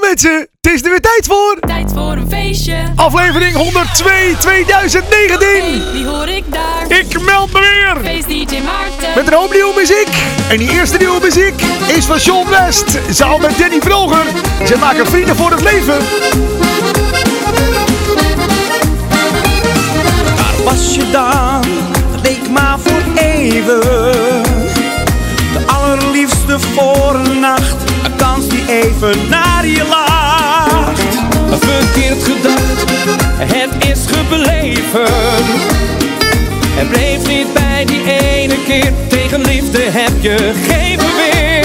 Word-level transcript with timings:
mensen, 0.00 0.48
het 0.60 0.72
is 0.72 0.82
er 0.82 0.90
weer 0.90 1.00
tijd 1.00 1.26
voor. 1.26 1.56
Tijd 1.60 1.92
voor 1.94 2.12
een 2.12 2.28
feestje. 2.30 2.76
Aflevering 2.96 3.56
102 3.56 4.36
2019. 4.38 5.92
Wie 5.92 6.06
hoor 6.06 6.28
ik 6.28 6.44
daar? 6.52 6.98
Ik 6.98 7.20
meld 7.20 7.52
me 7.52 7.58
weer. 7.58 7.96
Feest 8.04 8.28
DJ 8.28 8.60
Maarten. 8.62 9.14
Met 9.14 9.26
een 9.26 9.32
hoop 9.32 9.52
nieuwe 9.52 9.72
muziek. 9.76 10.08
En 10.48 10.58
die 10.58 10.70
eerste 10.70 10.96
nieuwe 10.96 11.20
muziek 11.22 11.62
is 11.96 12.04
van 12.04 12.20
Sean 12.20 12.48
West. 12.48 12.98
Samen 13.10 13.40
met 13.40 13.58
Danny 13.58 13.80
Vroger. 13.80 14.24
Ze 14.66 14.76
maken 14.76 15.06
vrienden 15.06 15.36
voor 15.36 15.50
het 15.50 15.62
leven. 15.62 15.98
Waar 20.36 20.62
was 20.64 20.94
je 20.94 21.10
dan? 21.10 21.64
Het 22.10 22.22
leek 22.22 22.50
maar 22.50 22.78
voor 22.78 23.02
even. 23.14 23.80
De 25.52 25.62
allerliefste 25.66 26.58
voor 26.58 27.14
een 27.14 27.40
nacht. 27.40 27.89
Even 28.70 29.28
naar 29.28 29.66
je 29.66 29.84
lacht. 29.88 31.00
Verkeerd 31.60 32.24
gedacht, 32.24 32.90
het 33.38 33.86
is 33.88 34.06
gebleven. 34.06 35.14
Het 36.74 36.88
bleef 36.88 37.26
niet 37.26 37.52
bij 37.52 37.84
die 37.84 38.02
ene 38.04 38.64
keer. 38.66 38.92
Tegen 39.08 39.40
liefde 39.40 39.78
heb 39.78 40.12
je 40.20 40.52
geen 40.68 40.98
weer. 40.98 41.64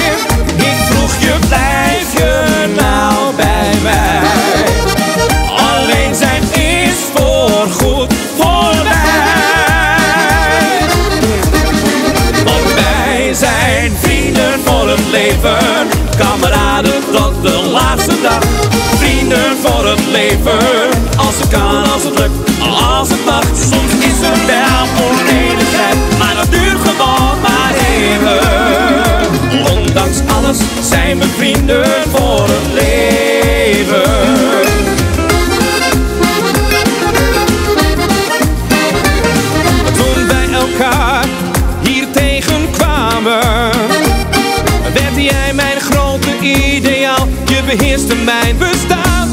Ik 0.56 0.78
vroeg 0.90 1.20
je, 1.20 1.36
blijf 1.48 2.14
je 2.18 2.66
nou 2.76 3.36
bij 3.36 3.74
mij? 3.84 4.22
Alleen 5.50 6.16
zijn 6.16 6.42
is 6.42 6.96
voorgoed 7.14 8.14
voorbij. 8.38 9.18
Want 12.46 12.74
wij 12.74 13.34
zijn 13.34 13.92
vrienden 14.02 14.60
voor 14.64 14.90
het 14.90 15.08
leven. 15.12 15.88
Kameraden 16.18 16.65
Als 20.16 21.40
het 21.40 21.48
kan, 21.48 21.92
als 21.94 22.04
het 22.04 22.20
lukt, 22.20 22.62
als 22.62 23.10
het 23.10 23.26
mag. 23.26 23.44
Soms 23.44 24.06
is 24.06 24.22
er 24.22 24.46
wel 24.46 25.08
onenigheid. 25.08 25.96
Maar 26.18 26.36
dat 26.36 26.52
duurt 26.52 26.80
gewoon 26.80 27.40
maar 27.42 27.74
even. 27.96 28.40
Ondanks 29.78 30.18
alles 30.36 30.58
zijn 30.90 31.20
we 31.20 31.26
vrienden 31.38 31.86
voor 32.14 32.48
het 32.48 32.74
leven. 32.74 34.04
Toen 39.94 40.28
wij 40.28 40.48
elkaar 40.54 41.26
hier 41.82 42.12
tegenkwamen 42.12 43.72
Werd 44.94 45.16
jij 45.16 45.54
mijn 45.54 45.80
grote 45.80 46.40
ideaal 46.40 47.28
Je 47.46 47.64
beheerste 47.66 48.16
mijn 48.16 48.58
bestaan 48.58 49.25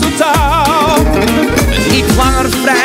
zwanger 2.12 2.50
vrij. 2.50 2.81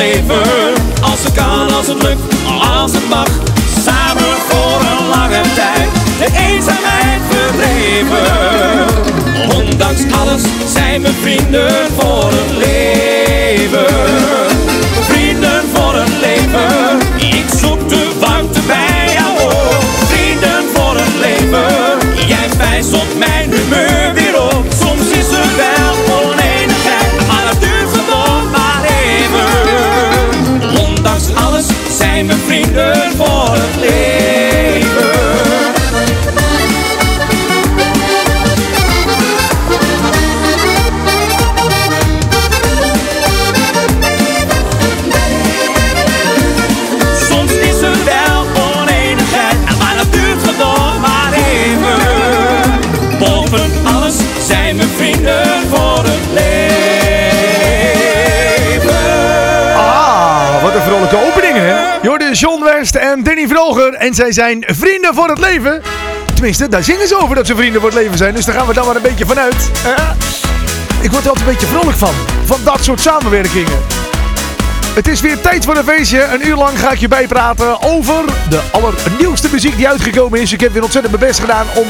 Als 0.00 1.24
het 1.24 1.32
kan, 1.32 1.72
als 1.72 1.86
het 1.86 2.02
lukt, 2.02 2.34
als 2.80 2.92
het 2.92 3.08
mag. 3.08 3.28
Samen 3.84 4.34
voor 4.48 4.80
een 4.80 5.08
lange 5.08 5.40
tijd, 5.54 5.88
de 6.18 6.26
eenzaamheid 6.48 7.20
verdreven. 7.30 8.86
Ondanks 9.56 10.00
alles 10.20 10.42
zijn 10.72 11.02
we 11.02 11.10
vrienden 11.22 11.72
voor 11.98 12.24
het 12.24 12.50
leven. 12.50 12.63
West 62.64 62.94
en 62.94 63.22
Danny 63.22 63.48
Vroger. 63.48 63.94
En 63.94 64.14
zij 64.14 64.32
zijn 64.32 64.64
vrienden 64.66 65.14
voor 65.14 65.28
het 65.28 65.38
leven. 65.38 65.82
Tenminste, 66.34 66.68
daar 66.68 66.82
zingen 66.84 67.08
ze 67.08 67.16
over 67.18 67.36
dat 67.36 67.46
ze 67.46 67.56
vrienden 67.56 67.80
voor 67.80 67.90
het 67.90 67.98
leven 67.98 68.18
zijn. 68.18 68.34
Dus 68.34 68.44
daar 68.44 68.54
gaan 68.54 68.66
we 68.66 68.74
dan 68.74 68.86
maar 68.86 68.96
een 68.96 69.02
beetje 69.02 69.26
vanuit. 69.26 69.70
Ik 71.00 71.10
word 71.10 71.22
er 71.22 71.28
altijd 71.28 71.46
een 71.46 71.52
beetje 71.52 71.66
vrolijk 71.66 71.96
van. 71.96 72.14
Van 72.44 72.60
dat 72.64 72.84
soort 72.84 73.00
samenwerkingen. 73.00 73.78
Het 74.94 75.08
is 75.08 75.20
weer 75.20 75.40
tijd 75.40 75.64
voor 75.64 75.76
een 75.76 75.84
feestje. 75.84 76.22
Een 76.22 76.46
uur 76.46 76.56
lang 76.56 76.78
ga 76.78 76.90
ik 76.90 76.98
je 76.98 77.08
bijpraten 77.08 77.82
over 77.82 78.24
de 78.48 78.60
allernieuwste 78.72 79.48
muziek 79.52 79.76
die 79.76 79.88
uitgekomen 79.88 80.40
is. 80.40 80.52
Ik 80.52 80.60
heb 80.60 80.72
weer 80.72 80.82
ontzettend 80.82 81.14
mijn 81.16 81.28
best 81.28 81.40
gedaan 81.40 81.66
om 81.74 81.86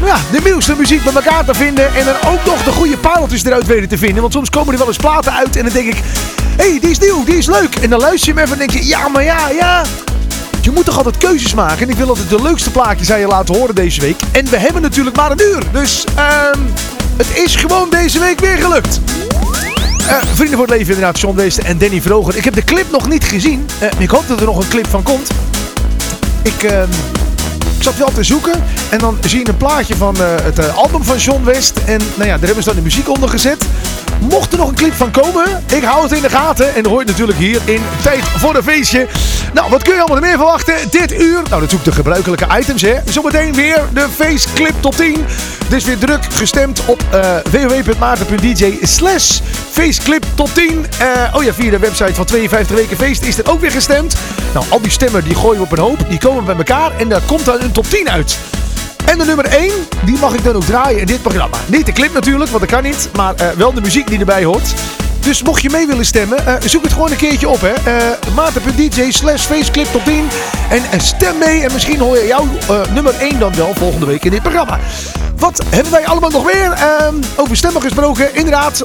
nou 0.00 0.06
ja, 0.06 0.20
de 0.32 0.40
nieuwste 0.44 0.76
muziek 0.76 1.04
bij 1.04 1.12
elkaar 1.12 1.44
te 1.44 1.54
vinden. 1.54 1.94
En 1.94 2.04
dan 2.04 2.32
ook 2.32 2.44
nog 2.44 2.62
de 2.62 2.70
goede 2.70 2.96
pareltjes 2.96 3.44
eruit 3.44 3.66
weten 3.66 3.88
te 3.88 3.98
vinden. 3.98 4.20
Want 4.20 4.32
soms 4.32 4.50
komen 4.50 4.72
er 4.72 4.78
wel 4.78 4.88
eens 4.88 4.96
platen 4.96 5.32
uit 5.32 5.56
en 5.56 5.64
dan 5.64 5.72
denk 5.72 5.88
ik... 5.88 6.02
Hey, 6.56 6.78
die 6.80 6.90
is 6.90 6.98
nieuw, 6.98 7.24
die 7.24 7.36
is 7.36 7.46
leuk. 7.46 7.74
En 7.74 7.90
dan 7.90 8.00
luister 8.00 8.28
je 8.28 8.34
hem 8.34 8.44
even 8.44 8.60
en 8.60 8.66
denk 8.66 8.82
je... 8.82 8.88
Ja, 8.88 9.08
maar 9.08 9.24
ja, 9.24 9.48
ja... 9.50 9.82
Je 10.60 10.70
moet 10.70 10.84
toch 10.84 10.96
altijd 10.96 11.16
keuzes 11.16 11.54
maken. 11.54 11.82
En 11.82 11.88
ik 11.88 11.96
wil 11.96 12.08
altijd 12.08 12.28
de 12.28 12.42
leukste 12.42 12.70
plaatjes 12.70 13.12
aan 13.12 13.20
je 13.20 13.26
laten 13.26 13.56
horen 13.56 13.74
deze 13.74 14.00
week. 14.00 14.16
En 14.32 14.44
we 14.44 14.56
hebben 14.56 14.82
natuurlijk 14.82 15.16
maar 15.16 15.30
een 15.30 15.40
uur. 15.40 15.62
Dus 15.72 16.04
ehm 16.14 16.60
het 17.16 17.36
is 17.36 17.56
gewoon 17.56 17.90
deze 17.90 18.18
week 18.18 18.40
weer 18.40 18.56
gelukt. 18.56 19.00
Eh, 20.08 20.16
vrienden 20.34 20.58
voor 20.58 20.66
het 20.66 20.76
leven 20.76 20.94
inderdaad, 20.94 21.20
John 21.20 21.36
Weester 21.36 21.64
en 21.64 21.78
Danny 21.78 22.00
Vroger. 22.00 22.36
Ik 22.36 22.44
heb 22.44 22.54
de 22.54 22.64
clip 22.64 22.90
nog 22.90 23.08
niet 23.08 23.24
gezien. 23.24 23.66
Eh, 23.80 23.88
ik 23.98 24.10
hoop 24.10 24.28
dat 24.28 24.40
er 24.40 24.46
nog 24.46 24.58
een 24.58 24.68
clip 24.68 24.86
van 24.86 25.02
komt. 25.02 25.30
Ik, 26.42 26.62
ehm, 26.62 26.88
ik 27.82 27.88
zat 27.88 27.98
wel 27.98 28.12
te 28.12 28.22
zoeken 28.22 28.64
en 28.90 28.98
dan 28.98 29.18
zie 29.26 29.38
je 29.38 29.48
een 29.48 29.56
plaatje 29.56 29.96
van 29.96 30.16
eh, 30.16 30.26
het 30.42 30.58
eh, 30.58 30.76
album 30.76 31.04
van 31.04 31.16
John 31.16 31.44
West. 31.44 31.78
En 31.84 32.00
nou 32.14 32.28
ja, 32.28 32.36
daar 32.36 32.46
hebben 32.46 32.62
ze 32.62 32.68
dan 32.68 32.74
de 32.74 32.82
muziek 32.82 33.08
onder 33.08 33.28
gezet. 33.28 33.64
Mocht 34.20 34.52
er 34.52 34.58
nog 34.58 34.68
een 34.68 34.74
clip 34.74 34.94
van 34.94 35.10
komen, 35.10 35.64
ik 35.74 35.82
hou 35.82 36.02
het 36.02 36.12
in 36.12 36.22
de 36.22 36.30
gaten. 36.30 36.74
En 36.74 36.86
hoor 36.86 37.00
je 37.00 37.06
natuurlijk 37.06 37.38
hier 37.38 37.60
in 37.64 37.82
Tijd 38.02 38.24
voor 38.24 38.56
een 38.56 38.62
Feestje. 38.62 39.06
Nou, 39.54 39.70
wat 39.70 39.82
kun 39.82 39.94
je 39.94 40.00
allemaal 40.00 40.20
meer 40.20 40.36
verwachten 40.36 40.74
dit 40.90 41.12
uur? 41.20 41.34
Nou, 41.48 41.60
natuurlijk 41.60 41.84
de 41.84 41.92
gebruikelijke 41.92 42.46
items, 42.58 42.82
hè. 42.82 42.94
Zometeen 43.04 43.54
weer 43.54 43.80
de 43.92 44.06
Faceclip 44.16 44.74
top 44.80 44.96
10. 44.96 45.24
Het 45.64 45.72
is 45.72 45.84
weer 45.84 45.98
druk 45.98 46.24
gestemd 46.24 46.82
op 46.84 47.02
uh, 47.14 47.36
www.maarten.dj 47.50 48.78
slash 48.82 49.40
Faceclip 49.70 50.24
top 50.34 50.48
10. 50.54 50.86
Eh, 50.98 51.34
oh 51.34 51.42
ja, 51.42 51.52
via 51.52 51.70
de 51.70 51.78
website 51.78 52.14
van 52.14 52.24
52 52.24 52.76
Weken 52.76 52.96
Feest 52.96 53.22
is 53.22 53.38
er 53.38 53.50
ook 53.50 53.60
weer 53.60 53.70
gestemd. 53.70 54.16
Nou, 54.54 54.66
al 54.68 54.80
die 54.80 54.90
stemmen 54.90 55.24
die 55.24 55.34
gooien 55.34 55.58
we 55.58 55.64
op 55.64 55.72
een 55.72 55.78
hoop. 55.78 55.98
Die 56.08 56.18
komen 56.18 56.44
bij 56.44 56.56
elkaar 56.56 56.96
en 56.98 57.08
daar 57.08 57.22
komt 57.26 57.44
dan 57.44 57.60
een 57.60 57.71
top 57.72 57.86
10 57.86 58.10
uit. 58.10 58.38
En 59.04 59.18
de 59.18 59.24
nummer 59.24 59.44
1, 59.44 59.70
die 60.04 60.18
mag 60.18 60.34
ik 60.34 60.44
dan 60.44 60.54
ook 60.54 60.64
draaien 60.64 61.00
in 61.00 61.06
dit 61.06 61.22
programma. 61.22 61.56
Niet 61.66 61.86
de 61.86 61.92
clip 61.92 62.12
natuurlijk, 62.12 62.50
want 62.50 62.62
dat 62.62 62.70
kan 62.70 62.82
niet. 62.82 63.08
Maar 63.16 63.34
uh, 63.40 63.48
wel 63.48 63.72
de 63.72 63.80
muziek 63.80 64.06
die 64.06 64.18
erbij 64.18 64.44
hoort. 64.44 64.74
Dus 65.20 65.42
mocht 65.42 65.62
je 65.62 65.70
mee 65.70 65.86
willen 65.86 66.04
stemmen, 66.04 66.38
uh, 66.48 66.54
zoek 66.64 66.82
het 66.82 66.92
gewoon 66.92 67.10
een 67.10 67.16
keertje 67.16 67.48
op. 67.48 67.60
hè. 67.60 67.72
Uh, 67.96 68.34
Maarten.dj 68.34 69.10
slash 69.10 69.42
faceclip 69.42 69.86
top 69.86 70.04
10. 70.04 70.28
En, 70.70 70.82
en, 70.90 71.00
stem 71.00 71.38
mee 71.38 71.62
en 71.62 71.72
misschien 71.72 71.98
hoor 71.98 72.16
je 72.16 72.26
jouw 72.26 72.48
nummer 72.94 73.14
1 73.14 73.38
dan 73.38 73.54
wel 73.54 73.74
volgende 73.74 74.06
week 74.06 74.24
in 74.24 74.30
dit 74.30 74.42
programma. 74.42 74.78
Wat 75.36 75.62
hebben 75.68 75.92
wij 75.92 76.06
allemaal 76.06 76.30
nog 76.30 76.44
meer? 76.44 76.72
Ehm, 76.72 77.14
over 77.36 77.56
stemmen 77.56 77.82
gesproken. 77.82 78.34
Inderdaad, 78.34 78.80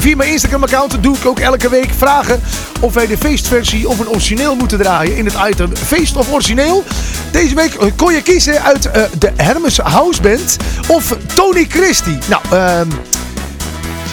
Via 0.00 0.16
mijn 0.16 0.30
Instagram-account 0.30 1.02
doe 1.02 1.16
ik 1.16 1.26
ook 1.26 1.38
elke 1.38 1.68
week 1.68 1.90
vragen 1.96 2.40
of 2.80 2.94
wij 2.94 3.06
de 3.06 3.18
feestversie 3.18 3.88
of 3.88 3.98
een 3.98 4.08
origineel 4.08 4.56
moeten 4.56 4.78
draaien 4.78 5.16
in 5.16 5.24
het 5.24 5.34
item 5.48 5.76
feest 5.76 6.16
of 6.16 6.32
origineel. 6.32 6.84
Deze 7.30 7.54
week 7.54 7.78
kon 7.96 8.12
je 8.12 8.22
kiezen 8.22 8.62
uit 8.62 8.86
uh, 8.86 8.92
de 9.18 9.32
Hermes 9.36 9.78
House 9.78 10.22
Band 10.22 10.56
of 10.86 11.16
Tony 11.34 11.66
Christie. 11.68 12.18
Nou, 12.28 12.42
uh, 12.52 12.80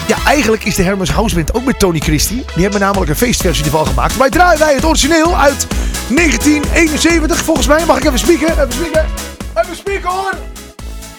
Ja, 0.06 0.16
eigenlijk 0.26 0.64
is 0.64 0.74
de 0.74 0.82
Hermes 0.82 1.10
House 1.10 1.34
Band 1.34 1.54
ook 1.54 1.64
met 1.64 1.78
Tony 1.78 1.98
Christie. 1.98 2.44
Die 2.54 2.62
hebben 2.62 2.80
namelijk 2.80 3.10
een 3.10 3.16
feestversie 3.16 3.64
ervan 3.64 3.86
gemaakt. 3.86 4.16
Wij 4.16 4.30
draaien 4.30 4.58
wij 4.58 4.74
het 4.74 4.84
origineel 4.84 5.36
uit 5.36 5.66
1971, 6.08 7.44
volgens 7.44 7.66
mij. 7.66 7.84
Mag 7.86 7.96
ik 7.96 8.04
even 8.04 8.18
spieken? 8.18 8.50
Even 8.50 8.72
spieken. 8.72 9.06
Even 9.54 9.76
spieken 9.76 10.10
hoor. 10.10 10.34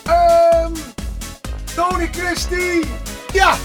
Ehm 0.04 0.72
Tony 1.75 2.10
Christie. 2.12 2.86
Ja, 3.33 3.56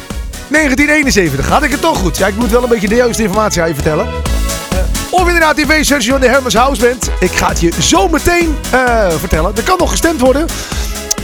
1971. 0.54 1.48
Had 1.48 1.62
ik 1.62 1.70
het 1.70 1.80
toch 1.80 1.98
goed? 1.98 2.16
Ja, 2.16 2.26
ik 2.26 2.36
moet 2.36 2.50
wel 2.50 2.62
een 2.62 2.68
beetje 2.68 2.88
de 2.88 2.94
juiste 2.94 3.22
informatie 3.22 3.62
aan 3.62 3.68
je 3.68 3.74
vertellen. 3.74 4.06
Eh, 4.06 4.78
Of 5.10 5.26
inderdaad 5.26 5.56
die 5.56 5.66
feestversie 5.66 6.10
van 6.10 6.20
de 6.20 6.28
Hermes 6.28 6.54
House 6.54 6.80
Band. 6.86 7.10
Ik 7.20 7.30
ga 7.32 7.48
het 7.48 7.60
je 7.60 7.72
zo 7.80 8.08
meteen 8.08 8.56
eh, 8.70 9.10
vertellen. 9.18 9.52
Er 9.56 9.62
kan 9.62 9.78
nog 9.78 9.90
gestemd 9.90 10.20
worden. 10.20 10.46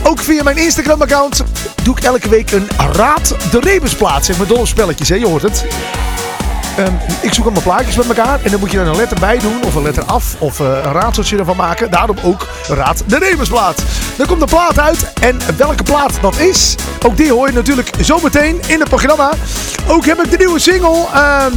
Ook 0.03 0.21
via 0.21 0.43
mijn 0.43 0.57
Instagram-account 0.57 1.43
doe 1.83 1.97
ik 1.97 2.05
elke 2.05 2.29
week 2.29 2.51
een 2.51 2.69
Raad 2.93 3.35
de 3.51 3.61
Rebus 3.61 3.95
plaats. 3.95 4.27
Zeg 4.27 4.37
maar 4.39 4.47
dolle 4.47 4.67
spelletjes, 4.67 5.09
hè? 5.09 5.15
je 5.15 5.27
hoort 5.27 5.43
het. 5.43 5.65
Ehm, 6.81 6.95
ik 7.21 7.35
zoek 7.35 7.45
allemaal 7.45 7.63
plaatjes 7.63 7.97
met 7.97 8.09
elkaar 8.09 8.41
en 8.43 8.51
dan 8.51 8.61
moet 8.61 8.71
je 8.71 8.79
er 8.79 8.87
een 8.87 8.97
letter 8.97 9.21
bij 9.21 9.39
doen 9.39 9.65
of 9.65 9.75
een 9.75 9.83
letter 9.83 10.05
af 10.05 10.37
of 10.39 10.61
eh, 10.61 10.67
een 10.67 10.93
raadseltje 10.93 11.39
ervan 11.39 11.57
maken. 11.57 11.91
Daarom 11.91 12.17
ook 12.23 12.49
Raad 12.69 13.03
de 13.07 13.19
Rebusplaat. 13.19 13.83
Dan 14.17 14.27
komt 14.27 14.41
de 14.41 14.47
plaat 14.47 14.79
uit 14.79 15.13
en 15.21 15.39
welke 15.57 15.83
plaat 15.83 16.19
dat 16.21 16.39
is, 16.39 16.75
ook 17.07 17.17
die 17.17 17.33
hoor 17.33 17.47
je 17.47 17.53
natuurlijk 17.53 17.91
zometeen 18.01 18.61
in 18.67 18.81
het 18.81 18.89
programma. 18.89 19.31
Ook 19.89 20.05
heb 20.05 20.25
ik 20.25 20.31
de 20.31 20.37
nieuwe 20.37 20.59
single 20.59 21.07
ehm, 21.13 21.53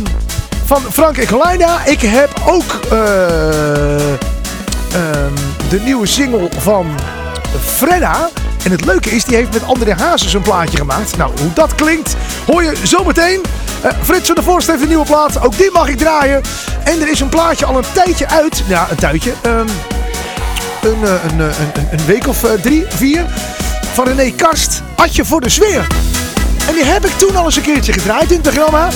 van 0.65 0.81
Frank 0.91 1.17
en. 1.17 1.85
Ik 1.85 2.01
heb 2.01 2.41
ook 2.45 2.79
eh, 2.91 4.13
ehm, 4.13 5.33
de 5.69 5.79
nieuwe 5.83 6.05
single 6.05 6.49
van 6.57 6.95
Fredda. 7.59 8.29
En 8.63 8.71
het 8.71 8.85
leuke 8.85 9.09
is, 9.09 9.23
die 9.23 9.35
heeft 9.35 9.53
met 9.53 9.65
André 9.65 9.93
Hazes 9.93 10.33
een 10.33 10.41
plaatje 10.41 10.77
gemaakt. 10.77 11.17
Nou, 11.17 11.31
hoe 11.41 11.53
dat 11.53 11.75
klinkt, 11.75 12.15
hoor 12.45 12.63
je 12.63 12.73
zometeen. 12.83 13.41
Eh 13.81 13.91
Frits 14.01 14.27
van 14.27 14.35
der 14.35 14.65
heeft 14.67 14.81
een 14.81 14.87
nieuwe 14.87 15.05
plaat. 15.05 15.41
Ook 15.41 15.57
die 15.57 15.71
mag 15.71 15.87
ik 15.87 15.97
draaien. 15.97 16.41
En 16.83 17.01
er 17.01 17.07
is 17.07 17.19
een 17.19 17.29
plaatje 17.29 17.65
al 17.65 17.77
een 17.77 17.85
tijdje 17.93 18.29
uit. 18.29 18.63
Ja, 18.67 18.87
een 18.89 18.95
tijdje. 18.95 19.33
Ehm, 19.41 19.67
een, 20.81 21.03
eh, 21.03 21.13
eh, 21.13 21.23
een, 21.31 21.39
een, 21.39 21.87
een 21.91 22.05
week 22.05 22.27
of 22.27 22.45
drie, 22.61 22.85
vier. 22.89 23.25
Van 23.93 24.07
René 24.07 24.31
Karst. 24.31 24.81
Atje 24.95 25.25
voor 25.25 25.41
de 25.41 25.49
sfeer. 25.49 25.87
En 26.67 26.73
die 26.73 26.83
heb 26.83 27.05
ik 27.05 27.17
toen 27.17 27.35
al 27.35 27.45
eens 27.45 27.55
een 27.55 27.61
keertje 27.61 27.93
gedraaid 27.93 28.31
in 28.31 28.39
het 28.41 28.53
programma. 28.53 28.87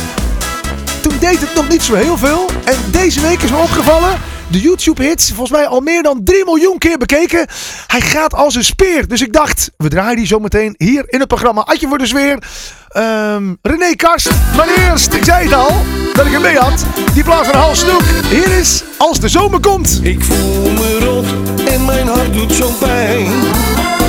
Toen 1.01 1.17
deed 1.19 1.39
het 1.39 1.55
nog 1.55 1.67
niet 1.69 1.83
zo 1.83 1.93
heel 1.93 2.17
veel. 2.17 2.49
En 2.63 2.77
deze 2.91 3.21
week 3.21 3.41
is 3.41 3.49
me 3.49 3.57
opgevallen. 3.57 4.17
De 4.49 4.59
YouTube-hits, 4.61 5.27
volgens 5.27 5.57
mij 5.57 5.67
al 5.67 5.79
meer 5.79 6.03
dan 6.03 6.23
3 6.23 6.45
miljoen 6.45 6.77
keer 6.77 6.97
bekeken. 6.97 7.47
Hij 7.87 8.01
gaat 8.01 8.33
als 8.33 8.55
een 8.55 8.63
speer. 8.63 9.07
Dus 9.07 9.21
ik 9.21 9.33
dacht, 9.33 9.71
we 9.77 9.89
draaien 9.89 10.15
die 10.15 10.27
zo 10.27 10.39
meteen 10.39 10.75
hier 10.77 11.03
in 11.07 11.19
het 11.19 11.27
programma. 11.27 11.61
Atje 11.61 11.87
voor 11.87 11.97
de 11.97 12.05
sfeer. 12.05 12.43
Ehm 12.87 13.53
René 13.61 13.95
Karst. 13.95 14.29
Maar 14.55 14.67
eerst, 14.67 15.13
ik 15.13 15.23
zei 15.23 15.43
het 15.43 15.53
al, 15.53 15.75
dat 16.13 16.25
ik 16.25 16.31
hem 16.31 16.41
mee 16.41 16.57
had. 16.57 16.85
Die 17.13 17.23
plaat 17.23 17.45
van 17.45 17.55
Hal 17.55 17.75
Snoek. 17.75 18.03
Hier 18.29 18.57
is 18.57 18.83
Als 18.97 19.19
de 19.19 19.27
zomer 19.27 19.59
komt. 19.59 19.99
Ik 20.03 20.23
voel 20.23 20.71
me 20.71 20.99
rot 20.99 21.25
en 21.67 21.85
mijn 21.85 22.07
hart 22.07 22.33
doet 22.33 22.53
zo 22.53 22.69
pijn. 22.79 23.31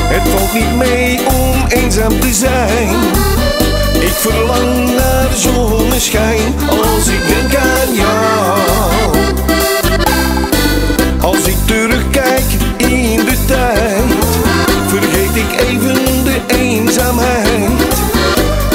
Het 0.02 0.28
valt 0.28 0.52
niet 0.52 0.74
mee 0.76 1.18
om 1.26 1.66
eenzaam 1.68 2.20
te 2.20 2.34
zijn. 2.34 2.96
Ik 4.00 4.14
verlang 4.14 4.94
naar 4.94 5.28
zonneschijn 5.34 6.54
als 6.68 7.08
ik 7.08 7.26
denk 7.26 7.56
aan 7.56 7.94
jou. 7.94 8.87
Als 11.28 11.46
ik 11.46 11.56
terugkijk 11.66 12.44
in 12.76 13.16
de 13.16 13.44
tijd, 13.46 14.02
vergeet 14.86 15.36
ik 15.36 15.60
even 15.68 16.24
de 16.24 16.40
eenzaamheid. 16.46 17.70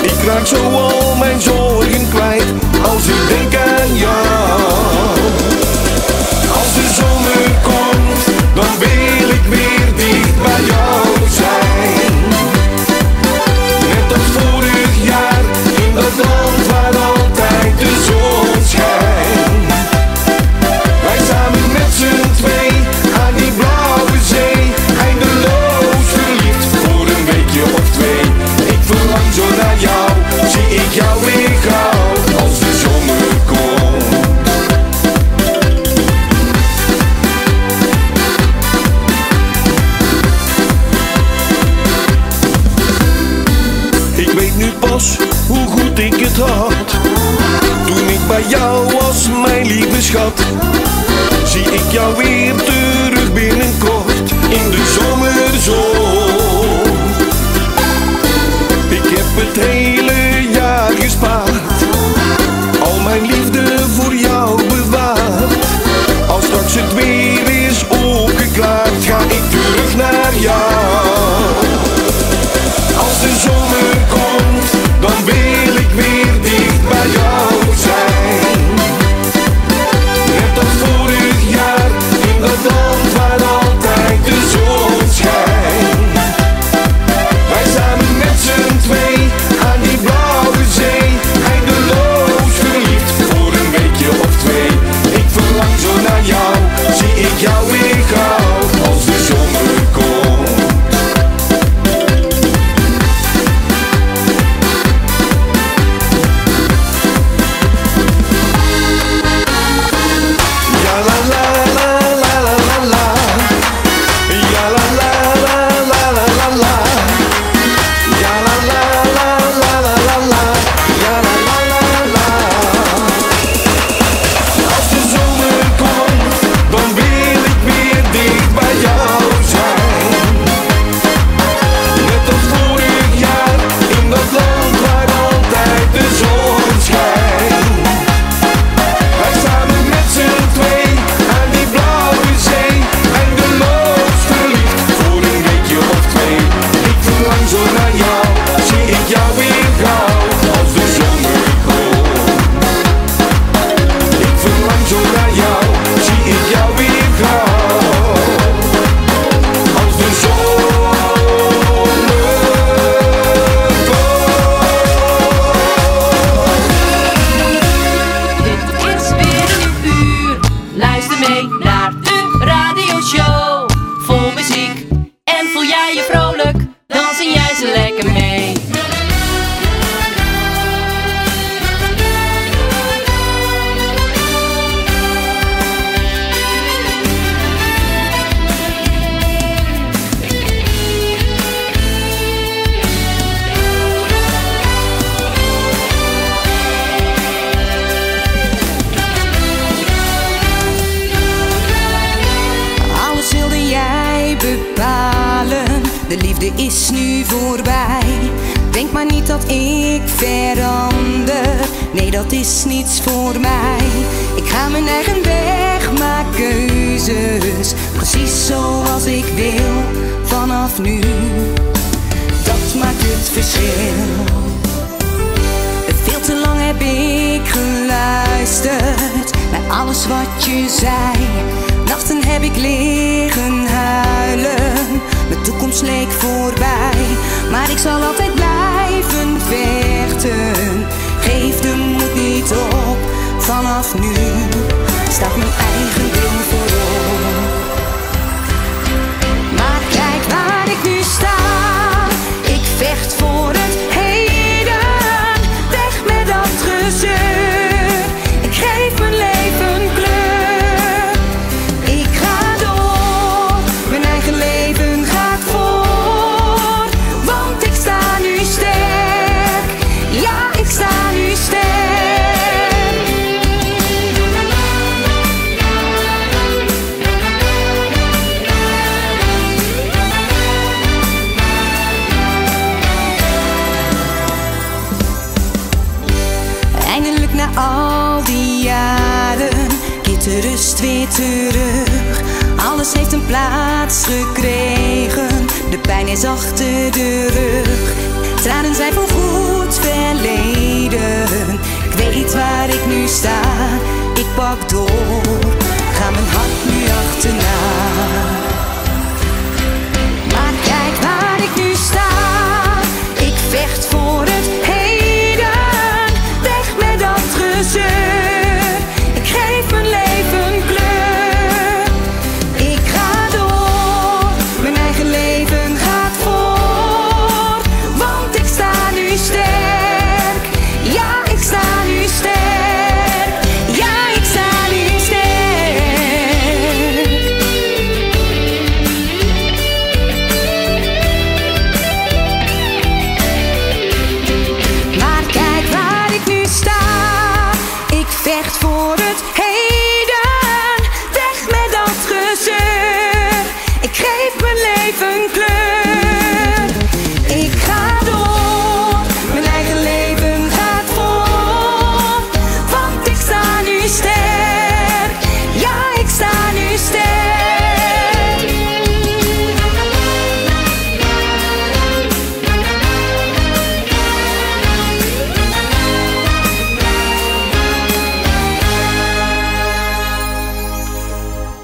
Ik 0.01 0.23
raak 0.25 0.45
zo 0.45 0.69
al 0.69 1.15
mijn 1.15 1.41
zorgen 1.41 2.09
kwijt 2.09 2.53
als 2.83 3.07
ik 3.07 3.27
denk 3.27 3.55
aan 3.55 3.95
jou. 3.95 4.32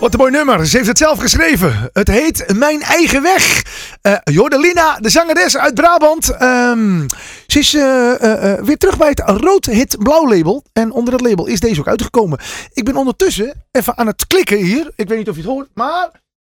Wat 0.10 0.20
een 0.20 0.26
mooi 0.26 0.46
nummer. 0.46 0.68
Ze 0.68 0.76
heeft 0.76 0.88
het 0.88 0.98
zelf 0.98 1.20
geschreven. 1.20 1.90
Het 1.94 2.08
heet 2.08 2.54
Mijn 2.56 2.82
Eigen 2.82 3.22
Weg. 3.22 3.64
Eh 4.02 4.16
Jordelina, 4.24 4.98
de 5.00 5.10
zangeres 5.10 5.58
uit 5.58 5.74
Brabant. 5.74 6.30
Ehm, 6.30 7.08
ze 7.48 7.60
is 7.60 7.74
eh, 7.74 8.54
eh, 8.54 8.64
weer 8.64 8.78
terug 8.78 8.98
bij 8.98 9.10
het 9.10 9.20
Rood 9.26 9.66
Hit 9.66 9.98
Blauw 9.98 10.28
label. 10.30 10.64
En 10.74 10.92
onder 10.92 11.12
dat 11.12 11.22
label 11.22 11.46
is 11.46 11.60
deze 11.60 11.80
ook 11.80 11.88
uitgekomen. 11.88 12.40
Ik 12.74 12.86
ben 12.86 12.96
ondertussen 12.96 13.66
even 13.72 13.98
aan 13.98 14.08
het 14.08 14.28
klikken 14.28 14.58
hier. 14.58 14.92
Ik 14.96 15.08
weet 15.08 15.18
niet 15.18 15.30
of 15.30 15.36
je 15.36 15.42
het 15.42 15.52
hoort, 15.52 15.70
maar 15.74 16.10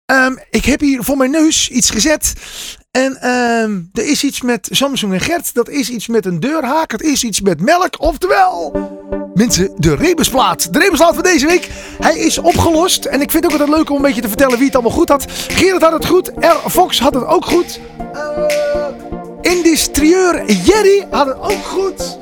ehm, 0.04 0.36
ik 0.50 0.64
heb 0.64 0.80
hier 0.80 1.04
voor 1.04 1.16
mijn 1.16 1.30
neus 1.30 1.68
iets 1.68 1.90
gezet. 1.90 2.34
En 2.90 3.16
ehm, 3.20 3.80
er 3.92 4.10
is 4.10 4.24
iets 4.24 4.42
met 4.42 4.68
Samsung 4.70 5.12
en 5.12 5.20
Gert. 5.20 5.54
Dat 5.54 5.68
is 5.68 5.90
iets 5.90 6.08
met 6.08 6.26
een 6.26 6.40
deurhaak. 6.40 6.90
Het 6.90 7.02
is 7.02 7.24
iets 7.24 7.40
met 7.40 7.60
melk. 7.60 8.00
Oftewel, 8.00 8.72
mensen, 9.34 9.70
de 9.76 9.94
rebusplaat. 9.94 10.72
De 10.72 10.78
rebusplaat 10.78 11.14
van 11.14 11.22
deze 11.22 11.46
week. 11.46 11.68
Hij 12.00 12.18
is 12.18 12.38
opgelost. 12.38 13.04
En 13.04 13.20
ik 13.20 13.30
vind 13.30 13.44
het 13.44 13.52
ook 13.52 13.60
altijd 13.60 13.78
leuk 13.78 13.90
om 13.90 13.96
een 13.96 14.02
beetje 14.02 14.20
te 14.20 14.28
vertellen 14.28 14.56
wie 14.56 14.66
het 14.66 14.74
allemaal 14.74 14.92
goed 14.92 15.08
had. 15.08 15.24
Gerard 15.28 15.82
had 15.82 15.92
het 15.92 16.06
goed. 16.06 16.30
R. 16.38 16.70
Fox 16.70 17.00
had 17.00 17.14
het 17.14 17.24
ook 17.26 17.44
goed. 17.44 17.80
Eh 18.12 18.70
Industrieur 19.40 20.52
Jerry 20.52 21.06
had 21.10 21.26
het 21.26 21.38
ook 21.40 21.64
goed. 21.64 22.18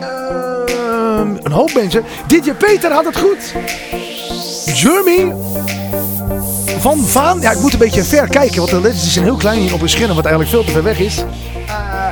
Ehm, 0.00 1.36
een 1.42 1.52
hoop 1.52 1.74
mensen. 1.74 2.04
DJ 2.26 2.52
Peter 2.52 2.92
had 2.92 3.04
het 3.04 3.18
goed. 3.18 3.54
Jeremy 4.74 5.32
van. 6.96 7.40
Ja, 7.40 7.50
ik 7.52 7.60
moet 7.60 7.72
een 7.72 7.78
beetje 7.78 8.04
ver 8.04 8.28
kijken, 8.28 8.56
want 8.56 8.70
de 8.70 8.80
letters 8.80 9.12
zijn 9.12 9.24
heel 9.24 9.36
klein 9.36 9.60
hier 9.60 9.74
op 9.74 9.80
een 9.80 9.88
scherm, 9.88 10.14
wat 10.14 10.24
eigenlijk 10.24 10.50
veel 10.50 10.64
te 10.64 10.70
ver 10.70 10.82
weg 10.82 10.98
is. 10.98 11.24
Uh, 11.68 12.06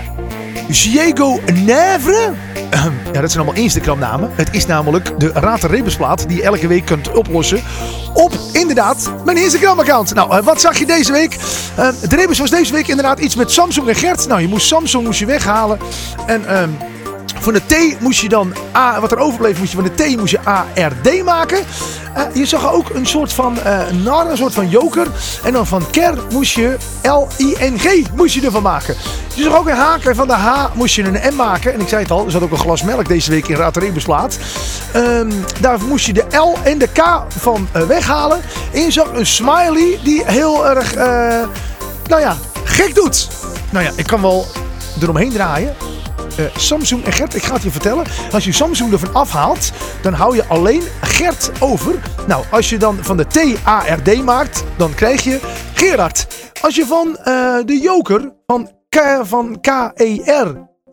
Diego 0.69 1.41
Nevre. 1.65 2.33
Ehm, 2.71 2.93
Ja, 3.13 3.21
dat 3.21 3.31
zijn 3.31 3.45
allemaal 3.45 3.63
Instagram-namen. 3.63 4.31
Het 4.33 4.49
is 4.53 4.67
namelijk 4.67 5.21
de 5.21 5.31
Raad 5.35 5.63
Rebusplaat 5.63 6.29
die 6.29 6.37
je 6.37 6.43
elke 6.43 6.67
week 6.67 6.85
kunt 6.85 7.13
oplossen 7.13 7.63
op 8.13 8.33
inderdaad 8.53 9.11
mijn 9.25 9.37
Instagram-account. 9.37 10.15
Nou, 10.15 10.37
eh, 10.37 10.45
wat 10.45 10.61
zag 10.61 10.79
je 10.79 10.87
deze 10.87 11.13
week? 11.13 11.37
Eh, 11.77 11.89
de 12.09 12.17
Rebus 12.17 12.39
was 12.39 12.51
deze 12.51 12.73
week 12.73 12.89
inderdaad 12.89 13.19
iets 13.19 13.35
met 13.35 13.51
Samsung 13.53 13.89
en 13.89 13.95
Gert. 13.95 14.27
Nou, 14.29 14.41
je 14.41 14.49
moest 14.49 14.67
Samsung 14.67 15.05
moest 15.05 15.19
je 15.19 15.27
weghalen. 15.27 15.79
En 16.27 16.49
ehm, 16.49 16.69
van 17.41 17.53
de 17.53 17.61
T 17.67 18.01
moest 18.01 18.21
je 18.21 18.29
dan, 18.29 18.55
A, 18.77 19.01
wat 19.01 19.13
er 19.13 19.19
overbleef, 19.19 19.59
moest 19.59 19.71
je 19.71 19.77
van 19.77 19.91
de 19.97 20.05
T 20.05 20.17
moest 20.17 20.31
je 20.31 20.41
ARD 20.45 21.25
maken. 21.25 21.59
Eh, 22.15 22.23
je 22.33 22.47
zag 22.47 22.73
ook 22.73 22.91
een 22.91 23.07
soort 23.07 23.33
van 23.33 23.61
eh 23.61 23.91
nar, 23.91 24.31
een 24.31 24.37
soort 24.37 24.55
van 24.55 24.69
joker. 24.69 25.07
En 25.43 25.53
dan 25.53 25.67
van 25.67 25.91
ker 25.91 26.15
moest 26.31 26.55
je 26.55 26.77
L-I-N-G 27.03 28.15
moest 28.15 28.35
je 28.35 28.41
ervan 28.41 28.63
maken. 28.63 28.97
Je 29.35 29.43
zag 29.43 29.59
ook 29.59 29.69
een 29.69 29.77
haak 29.77 30.05
en 30.05 30.15
van 30.15 30.27
de 30.27 30.33
H 30.33 30.67
moest 30.75 30.95
je 30.95 31.03
een 31.03 31.35
M 31.35 31.37
maken. 31.37 31.73
En 31.73 31.81
ik 31.81 31.89
zei 31.89 32.03
het 32.03 32.11
al, 32.11 32.25
er 32.25 32.31
zat 32.31 32.43
ook 32.43 32.51
een 32.51 32.59
glas 32.59 32.83
melk 32.83 33.09
deze 33.09 33.31
week 33.31 33.49
in 33.49 33.57
Raad 33.57 33.93
beslaat. 33.93 34.39
Ehm 34.93 35.31
daar 35.61 35.79
moest 35.83 36.07
je 36.07 36.13
de 36.13 36.25
L 36.31 36.55
en 36.63 36.79
de 36.79 36.89
K 36.89 37.23
van 37.29 37.69
eh, 37.73 37.83
weghalen. 37.83 38.41
En 38.73 38.81
je 38.81 38.91
zag 38.91 39.13
een 39.13 39.27
smiley 39.27 39.99
die 40.03 40.23
heel 40.25 40.67
erg, 40.67 40.95
nou 42.07 42.21
ja, 42.21 42.37
gek 42.65 42.95
doet. 42.95 43.29
Nou 43.71 43.85
ja, 43.85 43.91
ik 43.97 44.07
kan 44.07 44.21
wel 44.21 44.47
eromheen 45.01 45.33
draaien. 45.33 45.96
Eh, 46.37 46.45
Samsung 46.57 47.05
en 47.05 47.13
Gert, 47.13 47.35
ik 47.35 47.43
ga 47.43 47.55
het 47.55 47.63
je 47.63 47.71
vertellen. 47.71 48.05
Als 48.33 48.45
je 48.45 48.53
Samsung 48.53 48.93
ervan 48.93 49.15
afhaalt, 49.15 49.73
dan 50.03 50.13
hou 50.13 50.37
je 50.37 50.45
alleen 50.45 50.83
Gert 51.01 51.51
over. 51.61 51.95
Nou, 52.27 52.45
als 52.51 52.71
je 52.71 52.79
dan 52.79 52.99
van 53.01 53.17
de 53.17 53.27
T 53.27 53.67
A 53.67 53.95
R 53.95 54.03
D 54.03 54.25
maakt, 54.25 54.65
dan 54.77 54.95
krijg 54.95 55.25
je 55.25 55.41
Gerard. 55.75 56.27
Als 56.61 56.77
je 56.77 56.87
van 56.87 57.17
eh, 57.17 57.25
de 57.65 57.79
joker 57.83 58.33
van 58.47 58.71
K, 58.89 59.21
van 59.23 59.61
K 59.61 59.67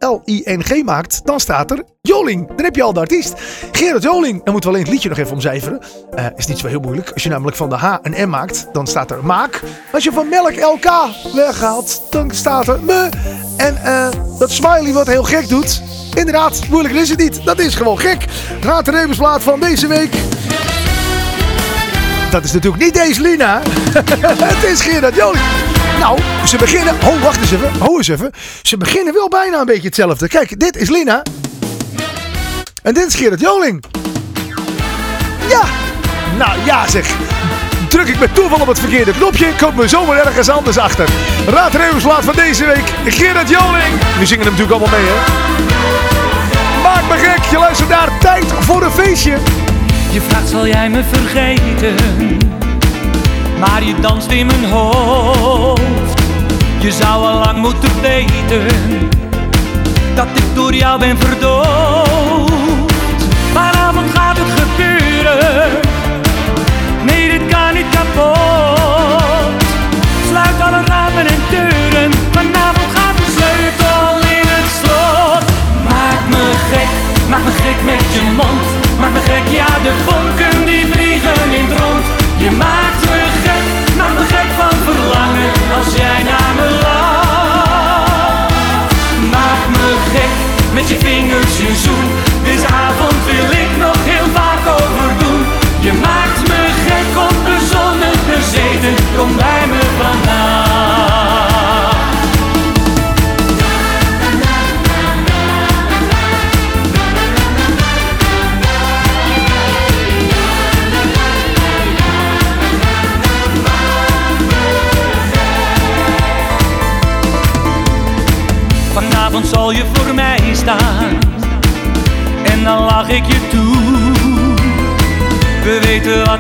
R 0.04 0.06
J-O-L-I-N-G 0.06 0.84
maakt, 0.84 1.22
dan 1.24 1.40
staat 1.40 1.72
er 1.72 1.84
Joling. 2.02 2.48
Dan 2.48 2.66
heb 2.66 2.76
je 2.76 2.84
al 2.84 2.94
de 2.94 3.00
artiest. 3.00 3.34
Gerard 3.72 4.04
Joling. 4.04 4.44
Dan 4.44 4.52
moeten 4.52 4.70
we 4.70 4.76
alleen 4.76 4.82
het 4.82 4.94
liedje 4.94 5.10
nog 5.10 5.18
even 5.18 5.34
omcijferen. 5.34 5.82
Eh, 6.12 6.26
is 6.36 6.46
niet 6.46 6.58
zo 6.58 6.68
heel 6.68 6.80
moeilijk. 6.80 7.12
Als 7.12 7.24
je 7.24 7.30
namelijk 7.30 7.58
van 7.58 7.70
de 7.70 7.76
H 7.76 7.98
een 8.02 8.28
M 8.28 8.30
maakt, 8.30 8.68
dan 8.72 8.88
staat 8.88 9.12
er 9.12 9.26
maak. 9.26 9.62
Als 9.92 10.04
je 10.04 10.12
van 10.12 10.30
melk 10.30 10.56
LK 10.56 10.92
weghaalt, 11.34 12.02
dan 12.10 12.32
staat 12.32 12.68
er 12.68 12.80
me. 12.82 13.10
En 13.58 13.78
eh, 13.84 14.08
dat 14.40 14.52
smiley 14.52 14.94
wat 14.94 15.08
heel 15.08 15.24
gek 15.24 15.50
doet. 15.50 15.82
Inderdaad, 16.16 16.68
moeilijker 16.70 17.02
is 17.02 17.10
het 17.10 17.20
niet. 17.20 17.46
Dat 17.46 17.60
is 17.60 17.76
gewoon 17.76 18.00
gek. 18.00 18.26
Raad 18.62 18.86
de 18.86 18.92
Rebusplaat 18.92 19.44
van 19.44 19.60
deze 19.60 19.88
week. 19.88 20.12
Dat 22.32 22.44
is 22.44 22.52
natuurlijk 22.52 22.84
niet 22.84 22.94
deze 22.94 23.22
Lina. 23.22 23.62
het 24.50 24.64
is 24.64 24.82
Gerard 24.82 25.16
Joling. 25.16 25.73
Nou, 26.00 26.20
ze 26.48 26.58
beginnen... 26.58 26.96
Oh, 27.04 27.22
wacht 27.22 27.40
eens 27.40 27.52
even. 27.52 27.72
Ho 27.80 27.98
eens 27.98 28.08
even. 28.08 28.32
Ze 28.62 28.78
beginnen 28.78 29.14
wel 29.14 29.28
bijna 29.28 29.60
een 29.60 29.66
beetje 29.66 29.88
hetzelfde. 29.88 30.28
Kijk, 30.28 30.60
dit 30.60 30.78
is 30.78 30.90
Lina. 30.90 31.22
En 32.84 32.94
dit 32.94 33.08
is 33.08 33.16
Gerard 33.16 33.40
Joling. 33.40 33.84
Ja. 35.50 35.62
Nou 36.38 36.52
ja 36.66 36.88
zeg. 36.90 37.16
Druk 37.90 38.08
ik 38.08 38.20
met 38.20 38.36
toeval 38.36 38.60
op 38.60 38.68
het 38.68 38.80
verkeerde 38.80 39.12
knopje, 39.12 39.48
komt 39.60 39.76
me 39.76 39.88
zomaar 39.88 40.18
ergens 40.18 40.50
anders 40.50 40.78
achter. 40.78 41.10
Raad 41.48 41.72
de 41.72 41.78
Rebusplaat 41.78 42.24
van 42.24 42.36
deze 42.36 42.66
week. 42.66 43.14
Gerard 43.14 43.50
Joling. 43.50 43.94
We 44.20 44.26
zingen 44.26 44.46
hem 44.46 44.54
natuurlijk 44.54 44.82
allemaal 44.82 45.00
mee, 45.00 45.10
hè. 45.10 45.22
Maak 46.84 47.08
me 47.10 47.28
gek. 47.28 47.44
Je 47.52 47.58
luistert 47.58 47.90
naar 47.90 48.20
Tijd 48.20 48.46
voor 48.60 48.84
een 48.84 48.92
feestje. 48.92 49.38
Je 50.12 50.22
vraagt 50.22 50.50
zal 50.50 50.68
jij 50.68 50.90
me 50.90 51.04
vergeten 51.12 51.96
Maar 53.66 53.84
je 53.84 54.00
danst 54.00 54.32
in 54.32 54.46
mijn 54.46 54.66
hoofd. 54.66 56.22
Je 56.80 56.92
zou 56.92 57.26
al 57.26 57.40
lang 57.40 57.58
moeten 57.58 58.02
weten 58.02 58.66
Dat 60.16 60.28
ik 60.34 60.56
door 60.56 60.74
jou 60.74 61.00
ben 61.00 61.18
verdoofd 61.18 62.03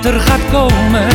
weten 0.04 0.14
wat 0.14 0.14
er 0.14 0.20
gaat 0.20 0.50
komen 0.52 1.13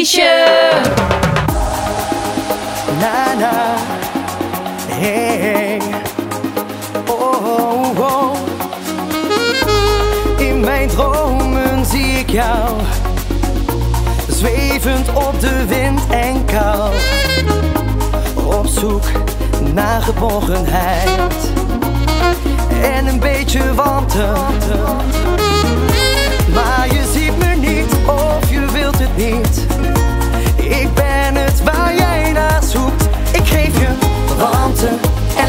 feestje. 0.00 0.44
na 3.00 3.76
hey. 4.88 5.80
Oh, 7.08 7.44
oh, 7.44 7.98
oh. 7.98 8.36
In 10.38 10.60
mijn 10.60 10.88
dromen 10.88 11.86
zie 11.86 12.18
ik 12.18 12.30
jou, 12.30 12.76
zwevend 14.28 15.12
op 15.12 15.40
de 15.40 15.66
wind 15.66 16.00
en 16.10 16.44
kou. 16.44 16.92
Op 18.34 18.66
zoek 18.66 19.04
naar 19.74 20.02
geborgenheid 20.02 21.52
en 22.82 23.06
een 23.06 23.18
beetje 23.20 23.74
warmte. 23.74 24.32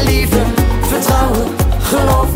Liefde, 0.04 0.42
vertrouwen, 0.80 1.48
geloof 1.80 2.31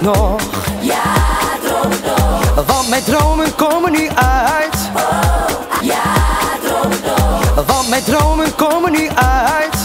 nog. 0.00 0.40
Ja, 0.80 1.02
droom 1.62 1.90
nog. 2.04 2.64
Want 2.66 2.88
mijn 2.88 3.04
dromen 3.04 3.54
komen 3.54 3.92
nu 3.92 4.08
uit. 4.08 4.90
ja, 5.80 6.02
droom 6.64 6.90
nog. 7.04 7.64
Want 7.66 7.88
mijn 7.88 8.04
dromen 8.04 8.54
komen 8.54 8.92
nu 8.92 9.08
uit. 9.08 9.75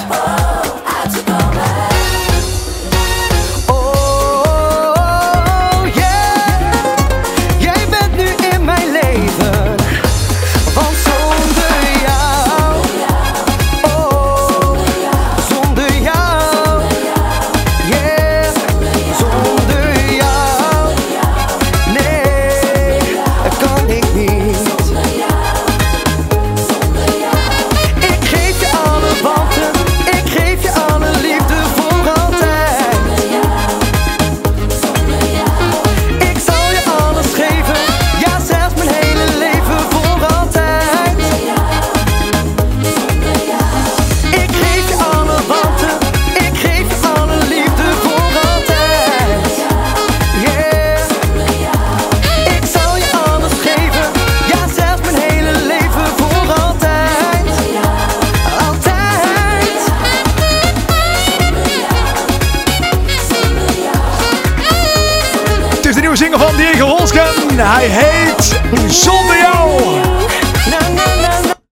Nieuwe 66.20 66.38
van 66.38 66.56
Diego 66.56 66.86
Holsken. 66.86 67.58
Hij 67.58 67.88
heet 67.88 68.60
Zonder 68.94 69.38
jou. 69.38 69.82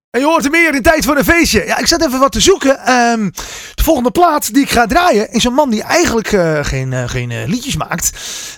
En 0.09 0.19
je 0.19 0.25
hoort 0.25 0.45
er 0.45 0.51
meer 0.51 0.75
in 0.75 0.81
tijd 0.81 1.05
voor 1.05 1.17
een 1.17 1.23
feestje. 1.23 1.65
Ja, 1.65 1.77
ik 1.77 1.87
zat 1.87 2.05
even 2.05 2.19
wat 2.19 2.31
te 2.31 2.39
zoeken. 2.39 2.79
Ehm, 2.85 3.29
de 3.75 3.83
volgende 3.83 4.11
plaat 4.11 4.53
die 4.53 4.63
ik 4.63 4.69
ga 4.69 4.85
draaien 4.85 5.31
is 5.31 5.43
een 5.43 5.53
man 5.53 5.69
die 5.69 5.83
eigenlijk 5.83 6.31
eh, 6.31 6.59
geen, 6.61 6.93
eh, 6.93 7.09
geen 7.09 7.31
eh, 7.31 7.47
liedjes 7.47 7.75
maakt. 7.75 8.11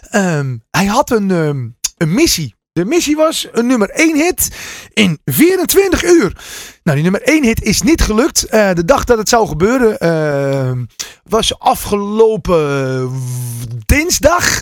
Ehm, 0.10 0.58
hij 0.72 0.86
had 0.86 1.10
een, 1.10 1.32
ehm, 1.32 1.68
een 1.98 2.14
missie. 2.14 2.56
De 2.72 2.86
missie 2.86 3.16
was 3.16 3.48
een 3.52 3.68
nummer 3.68 3.90
1 3.94 4.16
hit 4.16 4.50
in 4.94 5.20
24 5.26 6.04
uur. 6.04 6.38
Nou, 6.84 6.96
die 7.02 7.04
nummer 7.04 7.22
1 7.24 7.44
hit 7.44 7.62
is 7.62 7.82
niet 7.82 8.02
gelukt. 8.02 8.52
De 8.52 8.86
dag 8.86 9.04
dat 9.04 9.18
het 9.18 9.30
zou 9.30 9.48
gebeuren 9.48 9.98
was 11.24 11.60
afgelopen 11.60 13.12
dinsdag. 13.86 14.60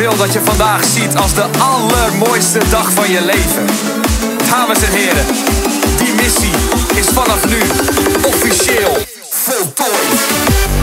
Wil 0.00 0.16
dat 0.16 0.32
je 0.32 0.40
vandaag 0.40 0.84
ziet 0.84 1.16
als 1.16 1.34
de 1.34 1.44
allermooiste 1.58 2.58
dag 2.70 2.92
van 2.92 3.10
je 3.10 3.24
leven. 3.24 3.66
Dames 4.50 4.82
en 4.82 4.92
heren, 4.92 5.26
die 5.98 6.14
missie 6.14 6.54
is 6.94 7.06
vanaf 7.06 7.48
nu 7.48 7.60
officieel 8.22 8.98
voltooid. 9.30 10.79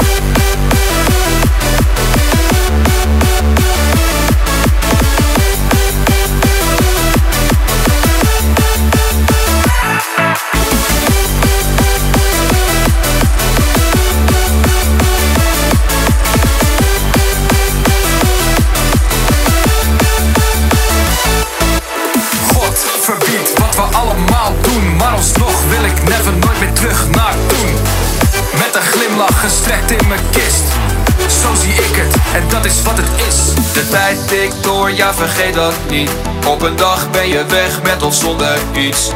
Dat 35.58 35.74
niet. 35.90 36.10
Op 36.48 36.62
een 36.62 36.76
dag 36.76 37.12
ben 37.12 37.28
je 37.28 37.46
weg 37.46 37.82
met 37.84 38.04
of 38.04 38.14
zonder 38.14 38.58
iets. 38.74 39.10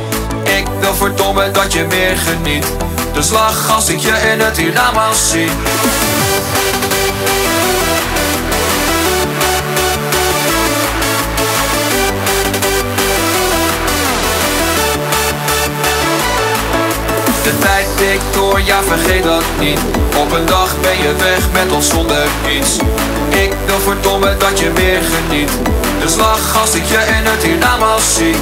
Ik 0.43 0.65
wil 0.79 0.93
verdomme 0.93 1.51
dat 1.51 1.73
je 1.73 1.85
meer 1.89 2.17
geniet. 2.17 2.65
Dus 3.13 3.29
lach 3.29 3.75
als 3.75 3.89
ik 3.89 3.99
je 3.99 4.31
in 4.33 4.39
het 4.39 4.57
hiernamaals 4.57 5.29
zie. 5.29 5.49
De 17.43 17.57
tijd 17.59 17.87
tikt 17.97 18.33
door, 18.33 18.61
ja 18.61 18.81
vergeet 18.83 19.23
dat 19.23 19.43
niet 19.59 19.79
Op 20.17 20.31
een 20.31 20.45
dag 20.45 20.75
ben 20.81 20.97
je 20.97 21.15
weg 21.17 21.51
met 21.51 21.71
of 21.71 21.83
zonder 21.83 22.23
iets 22.59 22.77
Ik 23.29 23.53
wil 23.65 23.79
verdomme 23.79 24.37
dat 24.37 24.59
je 24.59 24.71
meer 24.75 25.01
geniet 25.01 25.49
Dus 26.01 26.15
lach 26.15 26.61
als 26.61 26.75
ik 26.75 26.85
je 26.85 27.05
in 27.17 27.25
het 27.25 27.43
hiernamaals 27.43 28.15
zie. 28.15 28.35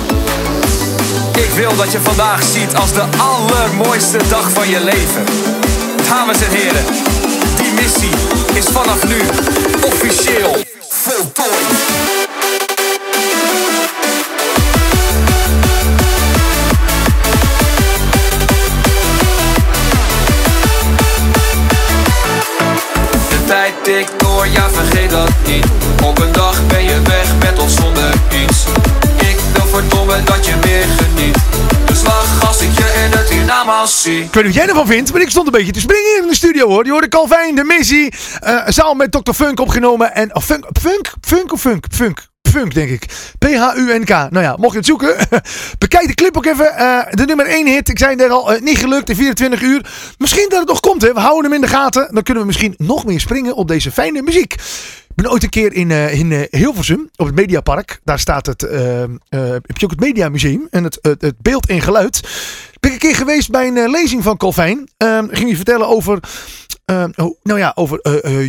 Ik 1.43 1.49
wil 1.55 1.75
dat 1.75 1.91
je 1.91 1.99
vandaag 1.99 2.43
ziet 2.43 2.75
als 2.75 2.93
de 2.93 3.03
allermooiste 3.17 4.17
dag 4.29 4.49
van 4.49 4.69
je 4.69 4.83
leven. 4.83 5.23
Dames 6.09 6.41
en 6.41 6.51
heren, 6.51 6.85
die 7.55 7.71
missie 7.71 8.13
is 8.53 8.65
vanaf 8.65 9.07
nu 9.07 9.19
officieel 9.81 10.57
voltooid. 10.89 11.67
De 23.29 23.45
tijd 23.47 23.73
tikt 23.83 24.19
door, 24.19 24.47
ja 24.47 24.69
vergeet 24.69 25.09
dat 25.09 25.29
niet. 25.45 25.65
Op 26.03 26.19
een 26.19 26.31
dag 26.31 26.67
ben 26.67 26.83
je 26.83 27.01
weg 27.01 27.18
verdomme 29.69 30.23
dat 30.23 30.45
je 30.45 30.55
meer 30.63 30.85
geniet 30.97 31.35
Dus 31.85 32.03
lach 32.03 32.61
ik 32.61 32.77
je 32.77 33.03
in 33.05 33.17
het 33.17 33.29
hiernamaals 33.29 34.05
Ik 34.05 34.13
weet 34.13 34.33
niet 34.33 34.43
wat 34.43 34.53
jij 34.53 34.67
ervan 34.67 34.87
vindt, 34.87 35.11
maar 35.11 35.21
ik 35.21 35.29
stond 35.29 35.45
een 35.45 35.51
beetje 35.51 35.71
te 35.71 35.79
springen 35.79 36.21
in 36.21 36.27
de 36.27 36.35
studio 36.35 36.67
hoor. 36.67 36.85
Je 36.85 36.91
hoorde 36.91 37.07
Calvin, 37.07 37.55
de 37.55 37.63
missie. 37.63 38.13
eh 38.39 38.61
samen 38.67 38.97
met 38.97 39.11
Dr. 39.11 39.31
Funk 39.31 39.59
opgenomen. 39.59 40.15
En, 40.15 40.35
of 40.35 40.45
funk, 40.45 40.65
funk, 40.81 41.13
funk 41.21 41.51
of 41.53 41.61
funk? 41.61 41.85
Funk. 41.91 42.27
Punk, 42.51 42.73
denk 42.73 42.89
ik. 42.89 43.05
P-H-U-N-K. 43.39 44.09
Nou 44.09 44.41
ja, 44.41 44.55
mocht 44.59 44.71
je 44.71 44.77
het 44.77 44.85
zoeken, 44.87 45.15
bekijk 45.77 46.07
de 46.07 46.13
clip 46.13 46.37
ook 46.37 46.45
even. 46.45 46.75
Eh, 46.77 46.99
de 47.11 47.25
nummer 47.25 47.45
1 47.45 47.67
hit, 47.67 47.89
ik 47.89 47.99
zei 47.99 48.15
net 48.15 48.29
al, 48.29 48.53
eh, 48.53 48.61
niet 48.61 48.77
gelukt 48.77 49.09
in 49.09 49.15
24 49.15 49.61
uur. 49.61 49.85
Misschien 50.17 50.45
dat 50.49 50.59
het 50.59 50.67
nog 50.67 50.79
komt, 50.79 51.01
hè. 51.01 51.13
We 51.13 51.19
houden 51.19 51.43
hem 51.43 51.53
in 51.53 51.61
de 51.61 51.75
gaten. 51.75 52.09
Dan 52.13 52.23
kunnen 52.23 52.41
we 52.43 52.47
misschien 52.47 52.73
nog 52.77 53.05
meer 53.05 53.19
springen 53.19 53.55
op 53.55 53.67
deze 53.67 53.91
fijne 53.91 54.21
muziek. 54.21 54.55
Ben 55.21 55.31
ooit 55.31 55.43
een 55.43 55.49
keer 55.49 55.73
in, 55.73 55.91
eh, 55.91 56.19
in 56.19 56.31
eh, 56.31 56.59
Hilversum, 56.59 57.09
op 57.15 57.25
het 57.25 57.35
Mediapark. 57.35 57.99
Daar 58.03 58.19
staat 58.19 58.45
het, 58.45 58.63
eh, 58.63 59.03
heb 59.29 59.77
je 59.77 59.83
ook 59.83 59.91
het 59.91 59.99
Media 59.99 60.29
Museum 60.29 60.67
en 60.71 60.83
het, 60.83 60.99
het, 61.01 61.41
beeld 61.41 61.67
en 61.67 61.81
geluid. 61.81 62.21
Ben 62.79 62.91
ik 62.91 62.95
een 62.95 63.09
keer 63.09 63.15
geweest 63.15 63.49
bij 63.49 63.67
een 63.67 63.89
lezing 63.89 64.23
van 64.23 64.37
Calvijn. 64.37 64.89
Ehm, 64.97 65.27
ging 65.27 65.47
hij 65.47 65.55
vertellen 65.55 65.87
over, 65.87 66.19
ehm, 66.85 67.09
oh, 67.15 67.37
nou 67.43 67.59
ja, 67.59 67.71
over 67.75 67.99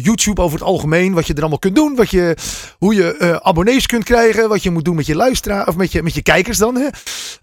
YouTube, 0.00 0.40
over 0.40 0.58
het 0.58 0.66
algemeen. 0.66 1.12
Wat 1.12 1.26
je 1.26 1.34
er 1.34 1.40
allemaal 1.40 1.58
kunt 1.58 1.74
doen. 1.74 1.94
Wat 1.94 2.10
je, 2.10 2.36
hoe 2.78 2.94
je 2.94 3.40
abonnees 3.42 3.86
kunt 3.86 4.04
krijgen. 4.04 4.48
Wat 4.48 4.62
je 4.62 4.70
moet 4.70 4.84
doen 4.84 4.96
met 4.96 5.06
je 5.06 5.16
luisteraar, 5.16 5.68
of 5.68 5.76
met 5.76 5.92
je, 5.92 6.02
met 6.02 6.14
je 6.14 6.22
kijkers 6.22 6.58
dan. 6.58 6.74
Hè. 6.74 6.88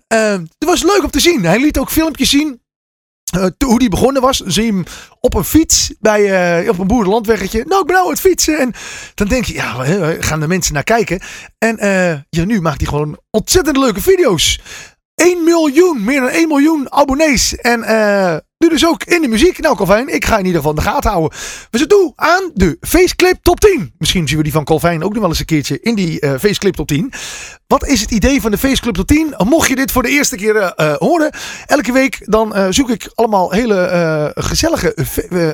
Ehm, 0.07 0.39
het 0.39 0.69
was 0.69 0.83
leuk 0.83 1.03
om 1.03 1.11
te 1.11 1.19
zien. 1.19 1.45
Hij 1.45 1.59
liet 1.59 1.79
ook 1.79 1.91
filmpjes 1.91 2.29
zien. 2.29 2.61
To- 3.31 3.67
hoe 3.67 3.79
die 3.79 3.89
begonnen 3.89 4.21
was, 4.21 4.37
zie 4.45 4.65
je 4.65 4.71
hem 4.71 4.83
op 5.19 5.33
een 5.33 5.43
fiets 5.43 5.93
bij, 5.99 6.59
eh, 6.61 6.69
op 6.69 6.79
een 6.79 6.87
boerenlandweggetje. 6.87 7.63
Nou, 7.67 7.81
ik 7.81 7.85
ben 7.85 7.95
nou 7.95 8.07
aan 8.07 8.13
het 8.13 8.21
fietsen. 8.21 8.59
En 8.59 8.73
dan 9.15 9.27
denk 9.27 9.45
je, 9.45 9.53
ja, 9.53 9.73
gaan 10.19 10.39
de 10.39 10.47
mensen 10.47 10.73
naar 10.73 10.83
kijken. 10.83 11.19
En 11.57 11.77
eh, 11.77 12.11
ja, 12.29 12.45
nu 12.45 12.61
maakt 12.61 12.77
hij 12.81 12.87
gewoon 12.89 13.19
ontzettend 13.31 13.77
leuke 13.77 14.01
video's. 14.01 14.59
1 15.15 15.43
miljoen, 15.43 16.03
meer 16.03 16.19
dan 16.19 16.29
1 16.29 16.47
miljoen 16.47 16.91
abonnees. 16.93 17.55
En 17.55 17.79
nu 18.57 18.69
dus 18.69 18.85
ook 18.85 19.03
in 19.03 19.21
de 19.21 19.27
muziek. 19.27 19.59
Nou, 19.59 19.75
Calvin, 19.75 20.13
ik 20.13 20.25
ga 20.25 20.37
in 20.37 20.45
ieder 20.45 20.59
geval 20.59 20.75
de 20.75 20.81
gaten 20.81 21.09
houden. 21.11 21.37
We 21.71 21.77
zijn 21.77 21.89
toe 21.89 22.13
aan 22.15 22.51
de 22.53 22.77
Faceclip 22.81 23.37
Top 23.41 23.59
10. 23.59 23.93
Misschien 23.97 24.27
zien 24.27 24.37
we 24.37 24.43
die 24.43 24.51
van 24.51 24.63
Calvin 24.63 25.03
ook 25.03 25.11
nog 25.11 25.19
wel 25.19 25.29
eens 25.29 25.39
een 25.39 25.45
keertje 25.45 25.79
in 25.81 25.95
die 25.95 26.19
Faceclip 26.39 26.75
Top 26.75 26.87
10. 26.87 27.13
Wat 27.67 27.87
is 27.87 28.01
het 28.01 28.11
idee 28.11 28.41
van 28.41 28.51
de 28.51 28.57
Faceclip 28.57 28.95
Top 28.95 29.07
10? 29.07 29.33
Mocht 29.37 29.67
je 29.67 29.75
dit 29.75 29.91
voor 29.91 30.03
de 30.03 30.09
eerste 30.09 30.35
keer 30.35 30.55
eh, 30.55 30.71
eh, 30.75 30.97
horen. 30.97 31.31
Elke 31.65 31.91
week 31.91 32.19
dan 32.25 32.55
eh, 32.55 32.67
zoek 32.69 32.89
ik 32.89 33.11
allemaal 33.15 33.51
hele 33.51 34.31
gezellige 34.35 34.95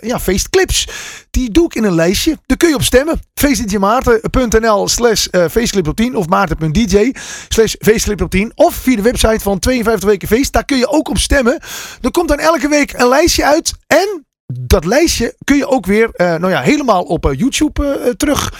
ja, 0.02 0.20
feestclips. 0.20 0.88
Die 1.32 1.52
doe 1.52 1.66
ik 1.66 1.76
in 1.76 1.84
een 1.84 1.96
lijstje. 1.96 2.38
Daar 2.46 2.58
kun 2.58 2.70
je 2.70 2.76
op 2.76 2.84
stemmen. 2.84 3.20
feestdjmaarten.nl 3.34 4.88
slash 4.88 5.28
faceclip 5.32 5.84
top 5.84 5.96
10 5.96 6.16
of 6.16 6.28
maarten.dj 6.28 7.12
slash 7.50 7.76
faceclip 7.80 8.18
top 8.18 8.30
10 8.30 8.52
of 8.56 8.76
via 8.76 8.96
de 8.96 9.02
website 9.02 9.40
van 9.40 9.60
52 9.60 10.10
weken 10.10 10.28
feest. 10.28 10.54
Daar 10.54 10.66
kun 10.66 10.78
je 10.78 10.88
ook 10.88 11.10
op 11.10 11.18
stemmen. 11.18 11.60
Er 12.02 12.12
komt 12.12 12.28
dan 12.28 12.40
elke 12.40 12.68
week 12.68 12.94
een 12.94 13.10
lijstje 13.10 13.46
uit 13.46 13.74
en 13.88 14.26
dat 14.62 14.86
lijstje 14.86 15.36
kun 15.44 15.58
je 15.58 15.68
ook 15.68 15.86
weer 15.86 16.10
nou 16.16 16.50
ja, 16.50 16.62
helemaal 16.62 17.04
op 17.04 17.34
YouTube 17.38 18.14
terug 18.18 18.52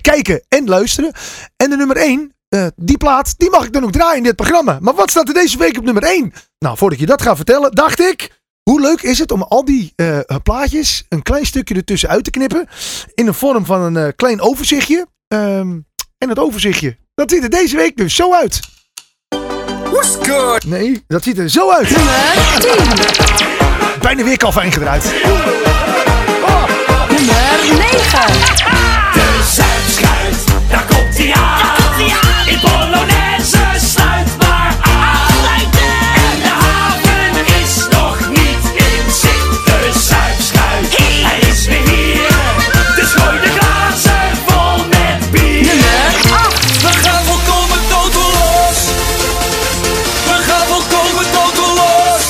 kijken 0.00 0.42
en 0.48 0.68
luisteren. 0.68 1.12
En 1.56 1.70
de 1.70 1.76
nummer 1.76 1.96
1, 1.96 2.32
die 2.76 2.96
plaat, 2.96 3.34
die 3.36 3.50
mag 3.50 3.64
ik 3.64 3.72
dan 3.72 3.84
ook 3.84 3.92
draaien 3.92 4.16
in 4.16 4.22
dit 4.22 4.36
programma. 4.36 4.78
Maar 4.80 4.94
wat 4.94 5.10
staat 5.10 5.28
er 5.28 5.34
deze 5.34 5.58
week 5.58 5.78
op 5.78 5.84
nummer 5.84 6.02
1? 6.02 6.32
Nou, 6.58 6.76
voordat 6.76 6.98
ik 6.98 7.04
je 7.04 7.10
dat 7.10 7.22
ga 7.22 7.36
vertellen, 7.36 7.72
dacht 7.72 8.00
ik... 8.00 8.36
Hoe 8.68 8.80
leuk 8.80 9.02
is 9.02 9.18
het 9.18 9.32
om 9.32 9.42
al 9.42 9.64
die 9.64 9.92
eh, 9.96 10.18
plaatjes 10.42 11.04
een 11.08 11.22
klein 11.22 11.46
stukje 11.46 11.74
ertussen 11.74 12.08
uit 12.08 12.24
te 12.24 12.30
knippen. 12.30 12.68
In 13.14 13.24
de 13.24 13.32
vorm 13.32 13.64
van 13.64 13.80
een 13.80 13.96
eh, 13.96 14.12
klein 14.16 14.40
overzichtje. 14.40 15.06
Ehm, 15.28 15.78
en 16.18 16.28
het 16.28 16.38
overzichtje, 16.38 16.96
dat 17.14 17.30
ziet 17.30 17.42
er 17.42 17.50
deze 17.50 17.76
week 17.76 17.96
dus 17.96 18.14
zo 18.14 18.34
uit. 18.34 18.60
Nee, 20.66 21.04
dat 21.06 21.22
ziet 21.22 21.38
er 21.38 21.50
zo 21.50 21.70
uit. 21.70 21.88
Bijna 24.00 24.24
weer 24.24 24.36
kalfijn 24.36 24.72
gedraaid. 24.72 25.14
Nummer 27.10 27.78
9. 27.78 28.77
Is 37.68 37.86
nog 37.90 38.28
niet 38.28 38.64
in 38.74 39.12
zicht. 39.12 39.64
De 39.64 39.90
zuidschuit, 39.92 40.96
hij 40.98 41.38
is 41.50 41.66
weer 41.66 41.88
hier. 41.88 42.28
Dus 42.96 43.12
gooi 43.12 43.40
de 43.40 43.50
glazen 43.58 44.36
vol 44.46 44.86
met 44.88 45.30
bier. 45.30 45.72
8. 46.32 46.82
We 46.82 46.88
gaan 46.88 47.24
volkomen 47.24 47.80
totaal 47.88 48.30
los. 48.38 48.78
We 50.24 50.36
gaan 50.46 50.66
volkomen 50.66 51.26
totaal 51.32 51.74
los. 51.74 52.24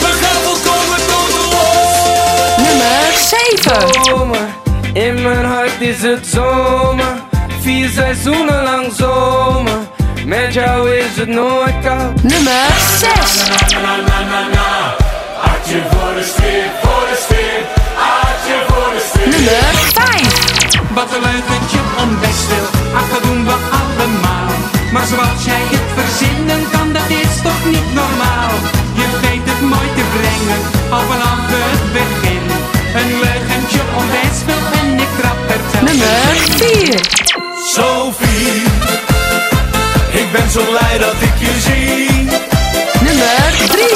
We 0.00 0.10
gaan 0.20 0.40
volkomen 0.44 1.00
totaal 1.06 1.50
los. 1.50 2.66
Nummer 2.66 3.12
7. 3.14 4.04
zomer. 4.04 4.48
In 4.92 5.22
mijn 5.22 5.44
hart 5.44 5.80
is 5.80 6.02
het. 6.02 6.26
Seizoenen 8.22 8.62
lang 8.62 8.92
zomer. 8.92 9.78
Met 10.26 10.54
jou 10.54 10.90
is 10.90 11.16
het 11.16 11.28
nooit 11.28 11.74
koud. 11.82 12.22
Nummer 12.22 12.70
6. 12.98 13.10
Hartje 15.44 15.80
voor 15.90 16.12
de 16.18 16.24
strip, 16.32 16.72
voor 16.82 17.04
de 17.10 17.16
strip. 17.24 17.64
Hartje 18.04 18.56
voor 18.68 18.90
de 18.94 19.02
strip. 19.08 19.26
Nummer 19.32 19.74
5. 19.94 20.92
Wat 20.96 21.08
een 21.14 21.22
leugentje 21.28 21.80
om 22.02 22.10
best 22.20 22.46
wil, 22.50 22.68
ach 22.98 23.08
dat 23.12 23.22
doen 23.22 23.44
we 23.44 23.56
allemaal. 23.80 24.50
Maar 24.92 25.06
zoals 25.12 25.44
jij 25.50 25.64
het 25.74 25.88
verzinnen 25.98 26.62
kan, 26.72 26.92
dat 26.92 27.10
is 27.22 27.34
toch 27.42 27.64
niet 27.74 27.88
normaal. 28.00 28.54
Je 29.00 29.06
weet 29.24 29.46
het 29.50 29.62
mooi 29.72 29.88
te 29.98 30.04
brengen, 30.16 30.60
al 30.94 31.04
vanaf 31.10 31.40
het 31.54 31.84
begin. 31.98 32.44
Een 33.00 33.10
leugentje 33.24 33.82
om 33.98 34.06
best 34.16 34.42
wil 34.48 34.62
en 34.80 34.88
ik 35.04 35.12
trap 35.18 35.38
er 35.54 35.60
telkens 35.70 35.90
Nummer 35.90 37.08
4. 37.36 37.39
Sophie, 37.64 38.62
ik 40.10 40.32
ben 40.32 40.50
zo 40.50 40.64
blij 40.64 40.98
dat 40.98 41.14
ik 41.20 41.38
je 41.38 41.60
zie. 41.60 42.28
Nummer 43.00 43.68
3. 43.68 43.88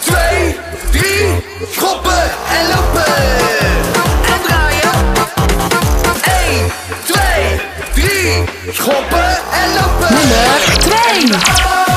2, 0.00 0.56
3, 0.90 1.42
schoppen 1.72 2.22
en 2.48 2.68
lopen. 2.68 3.14
En 4.26 4.40
draaien. 4.46 4.90
1, 6.48 6.72
2, 7.04 8.04
3, 8.04 8.44
schoppen 8.72 9.38
en 9.52 9.74
lopen. 9.74 10.14
Nummer 10.14 10.78
2. 10.78 11.91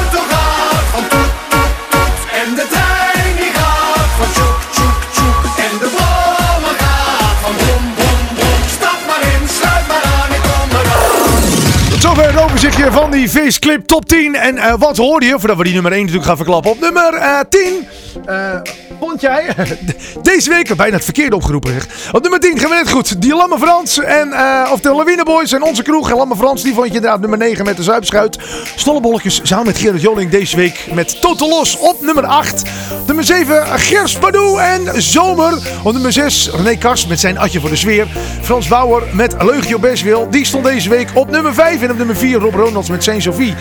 Overzichtje 12.66 13.00
van 13.00 13.12
die 13.12 13.30
Faceclip 13.30 13.88
Top 13.88 14.06
10. 14.06 14.36
En 14.36 14.58
eh, 14.58 14.74
wat 14.78 14.98
hoorde 14.98 15.26
je, 15.26 15.40
voordat 15.40 15.58
we 15.58 15.64
die 15.64 15.74
nummer 15.74 15.92
1 15.92 16.00
natuurlijk 16.02 16.28
gaan 16.28 16.36
verklappen. 16.36 16.72
Op 16.72 16.80
nummer 16.80 17.14
eh, 17.14 17.40
10 17.50 17.88
eh, 18.26 18.60
vond 19.00 19.22
jij 19.22 19.48
deze 20.22 20.50
week, 20.50 20.76
bijna 20.76 20.96
het 20.96 21.04
verkeerde 21.04 21.36
opgeroepen 21.36 21.72
zeg. 21.72 22.12
Op 22.12 22.22
nummer 22.22 22.40
10 22.40 22.60
gaan 22.60 22.70
we 22.70 22.76
net 22.76 22.90
goed. 22.90 23.22
Die 23.22 23.36
Lamme 23.36 23.58
Frans 23.58 24.00
en, 24.00 24.32
eh, 24.34 24.70
of 24.72 24.80
de 24.80 24.94
Lawine 24.94 25.24
Boys 25.24 25.52
en 25.52 25.64
onze 25.64 25.84
kroeg. 25.84 26.10
En 26.10 26.18
Lamme 26.18 26.36
Frans, 26.36 26.64
die 26.64 26.74
vond 26.74 26.88
je 26.88 26.94
inderdaad 26.94 27.20
nummer 27.20 27.38
9 27.38 27.66
met 27.66 27.78
de 27.78 27.84
Zuipschuit. 27.84 28.38
Stollebolletjes 28.76 29.40
samen 29.44 29.66
met 29.66 29.78
Gerard 29.78 30.02
Joling 30.02 30.32
deze 30.32 30.56
week 30.56 30.88
met 30.94 31.22
Total 31.22 31.50
Los 31.50 31.78
op 31.78 32.02
nummer 32.02 32.26
8. 32.26 32.64
Nummer 33.06 33.24
7 33.26 33.80
Gers 33.80 34.18
Padoe 34.18 34.60
en 34.60 35.02
Zomer. 35.02 35.54
Op 35.84 35.94
nummer 35.94 36.12
6 36.12 36.50
René 36.50 36.76
Kars 36.76 37.08
met 37.08 37.20
zijn 37.20 37.38
Atje 37.38 37.60
voor 37.60 37.70
de 37.70 37.76
Sfeer. 37.76 38.08
Frans 38.42 38.68
Bauer 38.68 39.04
met 39.12 39.36
Leugje 39.44 39.76
op 39.76 39.82
Bestwil. 39.82 40.30
Die 40.30 40.46
stond 40.46 40.66
deze 40.66 40.90
week 40.90 41.10
op 41.14 41.30
nummer 41.30 41.54
5. 41.54 41.82
En 41.82 41.92
op 41.92 41.98
nummer 41.98 42.16
4 42.16 42.40
Rob 42.40 42.56
Ronalds 42.56 42.90
met 42.90 43.04
Saint 43.04 43.24
Sophie. 43.24 43.56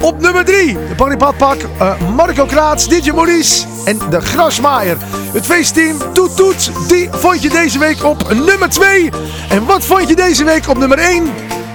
Op 0.00 0.20
nummer 0.20 0.44
3 0.44 0.76
de 0.96 1.16
Padpak, 1.16 1.60
eh, 1.78 1.92
Marco 2.16 2.44
Kraats, 2.44 2.88
DJ 2.88 3.10
Maurice 3.10 3.66
en 3.84 3.98
de 4.10 4.20
Grasmaaier. 4.20 4.96
Het 5.32 5.46
feestteam 5.46 5.98
Toet 6.12 6.36
Toet, 6.36 6.70
die 6.88 7.08
vond 7.10 7.42
je 7.42 7.48
deze 7.48 7.78
week 7.78 8.04
op 8.04 8.32
nummer 8.32 8.68
2. 8.68 9.10
En 9.48 9.64
wat 9.64 9.84
vond 9.84 10.08
je 10.08 10.16
deze 10.16 10.44
week 10.44 10.68
op 10.68 10.78
nummer 10.78 10.98
1? 10.98 11.30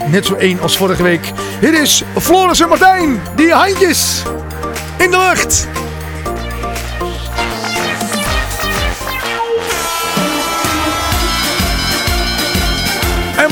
Net 0.07 0.25
zo 0.25 0.35
1 0.35 0.61
als 0.61 0.77
vorige 0.77 1.03
week. 1.03 1.31
Hier 1.59 1.81
is 1.81 2.03
Floris 2.19 2.59
en 2.59 2.69
Martijn, 2.69 3.21
die 3.35 3.51
handjes 3.51 4.23
in 4.97 5.11
de 5.11 5.17
lucht. 5.17 5.67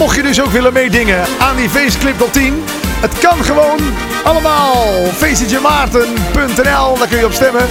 Mocht 0.03 0.15
je 0.15 0.23
dus 0.23 0.41
ook 0.41 0.51
willen 0.51 0.73
meedingen 0.73 1.25
aan 1.39 1.55
die 1.55 1.69
feestclip 1.69 2.17
top 2.17 2.33
10. 2.33 2.63
Het 3.01 3.19
kan 3.19 3.43
gewoon 3.43 3.79
allemaal. 4.23 5.05
feestdjmaarten.nl, 5.05 6.97
daar 6.97 7.07
kun 7.07 7.17
je 7.17 7.25
op 7.25 7.33
stemmen. 7.33 7.67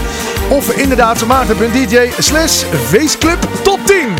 Of 0.48 0.70
inderdaad 0.70 1.26
maarten.dj 1.26 2.10
slash 2.18 2.64
feestclip 2.88 3.38
top 3.62 3.80
10. 3.86 4.14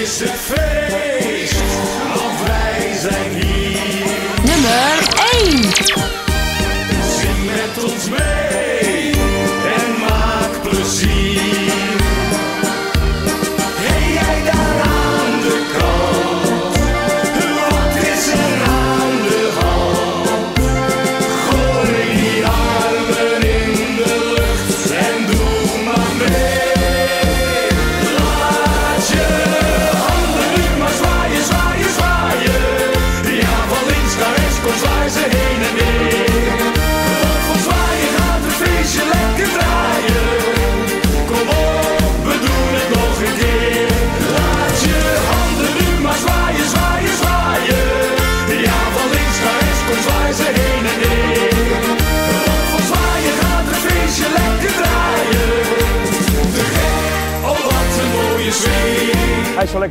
Is 0.00 0.20
het 0.20 0.79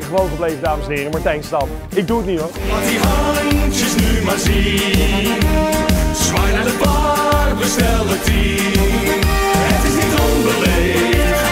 gewoon 0.10 0.30
gebleven, 0.30 0.62
dames 0.62 0.86
en 0.86 0.92
heren. 0.92 1.12
Martijn 1.12 1.44
Stam. 1.44 1.70
Ik 1.96 2.08
doe 2.08 2.18
het 2.18 2.28
niet 2.28 2.40
hoor. 2.40 2.50
Laat 2.72 2.88
die 2.88 3.00
handjes 3.00 3.96
nu 3.96 4.22
maar 4.26 4.38
zien. 4.38 5.38
Zwaai 6.14 6.54
naar 6.54 6.64
de 6.64 6.78
bar, 6.84 7.56
bestel 7.58 8.08
het 8.08 8.24
tien. 8.24 9.20
Het 9.72 9.84
is 9.90 9.96
niet 10.04 10.20
onbeleefd 10.20 11.49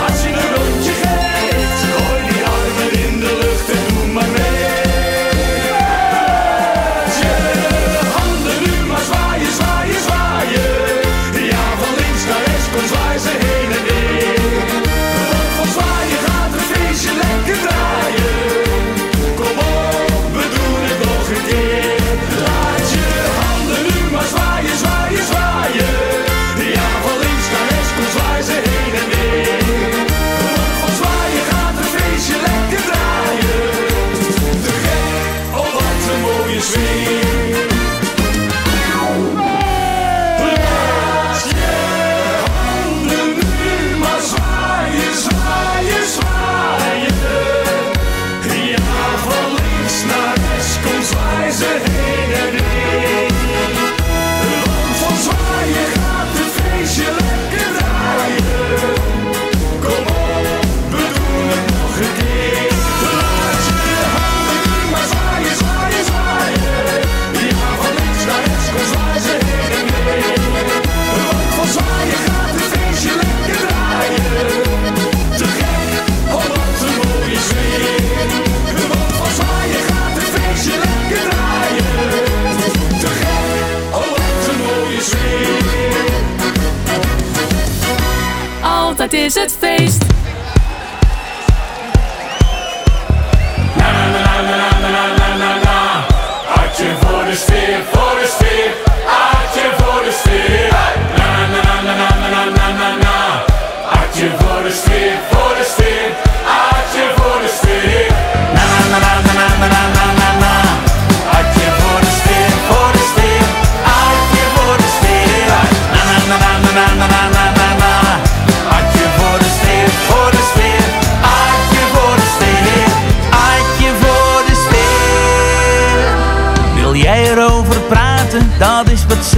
Altijd 89.07 89.25
is 89.25 89.35
het 89.35 89.57
feest. 89.59 90.16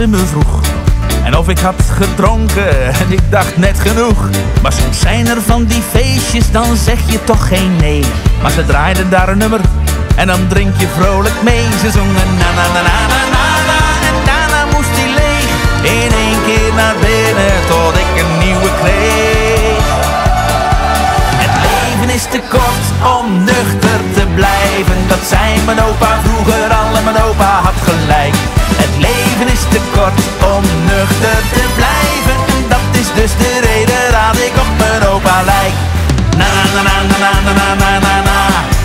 Me 0.07 0.17
vroeg. 0.17 0.59
En 1.23 1.37
of 1.37 1.49
ik 1.49 1.59
had 1.59 1.83
gedronken 1.97 2.93
en 2.93 3.11
ik 3.11 3.21
dacht 3.29 3.57
net 3.57 3.79
genoeg. 3.79 4.29
Maar 4.61 4.73
soms 4.73 4.99
zijn 4.99 5.27
er 5.27 5.41
van 5.41 5.65
die 5.65 5.81
feestjes, 5.81 6.51
dan 6.51 6.75
zeg 6.75 6.99
je 7.05 7.23
toch 7.23 7.47
geen 7.47 7.75
nee. 7.75 8.03
Maar 8.41 8.51
ze 8.51 8.65
draaiden 8.65 9.09
daar 9.09 9.29
een 9.29 9.37
nummer 9.37 9.59
en 10.15 10.27
dan 10.27 10.47
drink 10.47 10.73
je 10.77 10.87
vrolijk 10.97 11.33
mee. 11.43 11.63
Ze 11.81 11.91
zongen 11.91 12.29
na 12.37 12.49
na 12.57 12.65
na 12.73 12.81
na 12.81 12.99
na 13.13 13.21
na 13.37 13.47
na 13.69 13.81
en 14.09 14.17
daarna 14.25 14.65
moest 14.73 14.93
hij 14.99 15.09
leeg. 15.19 15.49
In 16.01 16.11
één 16.25 16.39
keer 16.45 16.73
naar 16.75 16.95
binnen 17.01 17.55
tot 17.67 17.93
ik 18.03 18.11
een 18.21 18.33
nieuwe 18.45 18.69
kreeg. 18.81 19.85
Het 21.43 21.53
leven 21.67 22.15
is 22.15 22.23
te 22.23 22.41
kort 22.49 22.85
om 23.17 23.43
nuchter 23.43 23.99
te 24.13 24.25
blijven. 24.35 24.97
Dat 25.07 25.23
zei 25.29 25.61
mijn 25.65 25.81
opa 25.81 26.19
vroeger 26.23 26.69
al 26.79 26.97
en 26.97 27.03
mijn 27.03 27.21
opa 27.23 27.51
had 27.63 27.79
gelijk. 27.89 28.58
Leven 29.39 29.53
is 29.53 29.61
te 29.61 29.79
kort 29.91 30.19
om 30.55 30.63
nuchter 30.85 31.39
te 31.53 31.65
blijven. 31.75 32.55
En 32.55 32.67
dat 32.67 32.99
is 33.01 33.07
dus 33.13 33.31
de 33.37 33.59
reden 33.59 34.11
dat 34.11 34.37
ik 34.37 34.53
op 34.55 34.77
mijn 34.77 35.07
opa 35.07 35.43
lijk. 35.43 35.73
Na 36.37 36.45
na 36.73 36.81
na 36.81 36.95
na 37.07 37.31
na 37.45 37.53
na 37.53 37.73
na 37.75 37.99
na 37.99 38.21
na 38.21 38.78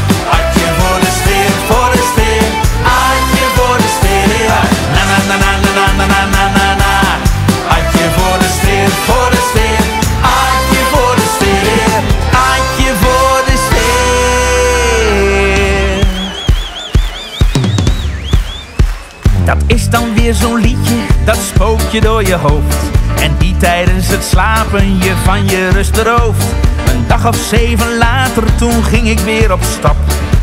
is 19.74 19.88
dan 19.88 20.14
weer 20.14 20.34
zo'n 20.34 20.60
liedje, 20.60 20.96
dat 21.24 21.36
spookt 21.36 21.92
je 21.92 22.00
door 22.00 22.24
je 22.26 22.34
hoofd. 22.34 22.76
En 23.22 23.34
die 23.38 23.56
tijdens 23.56 24.08
het 24.08 24.24
slapen 24.24 24.98
je 24.98 25.12
van 25.24 25.48
je 25.48 25.68
rust 25.68 25.96
rooft. 25.96 26.44
Een 26.86 27.04
dag 27.06 27.26
of 27.26 27.36
zeven 27.36 27.98
later, 27.98 28.54
toen 28.54 28.84
ging 28.84 29.08
ik 29.08 29.18
weer 29.18 29.52
op 29.52 29.62
stap. 29.78 29.96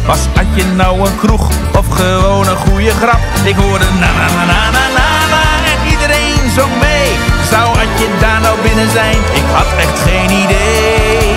Was 0.06 0.20
had 0.36 0.46
je 0.54 0.66
nou 0.76 1.00
een 1.00 1.18
kroeg 1.18 1.50
of 1.78 1.88
gewoon 1.90 2.48
een 2.48 2.56
goede 2.56 2.92
grap? 2.92 3.20
Ik 3.44 3.56
hoorde 3.56 3.86
na 4.00 4.12
na 4.20 4.28
na 4.36 4.46
na 4.46 4.70
na 4.72 4.86
na 4.98 5.10
na 5.34 5.44
en 5.72 5.92
iedereen 5.92 6.52
zong 6.56 6.74
mee. 6.80 7.10
Zou 7.50 7.66
had 7.78 7.92
je 8.00 8.08
daar 8.20 8.42
nou 8.42 8.58
binnen 8.62 8.90
zijn? 8.90 9.18
Ik 9.34 9.48
had 9.54 9.70
echt 9.78 10.00
geen 10.08 10.32
idee. 10.44 11.36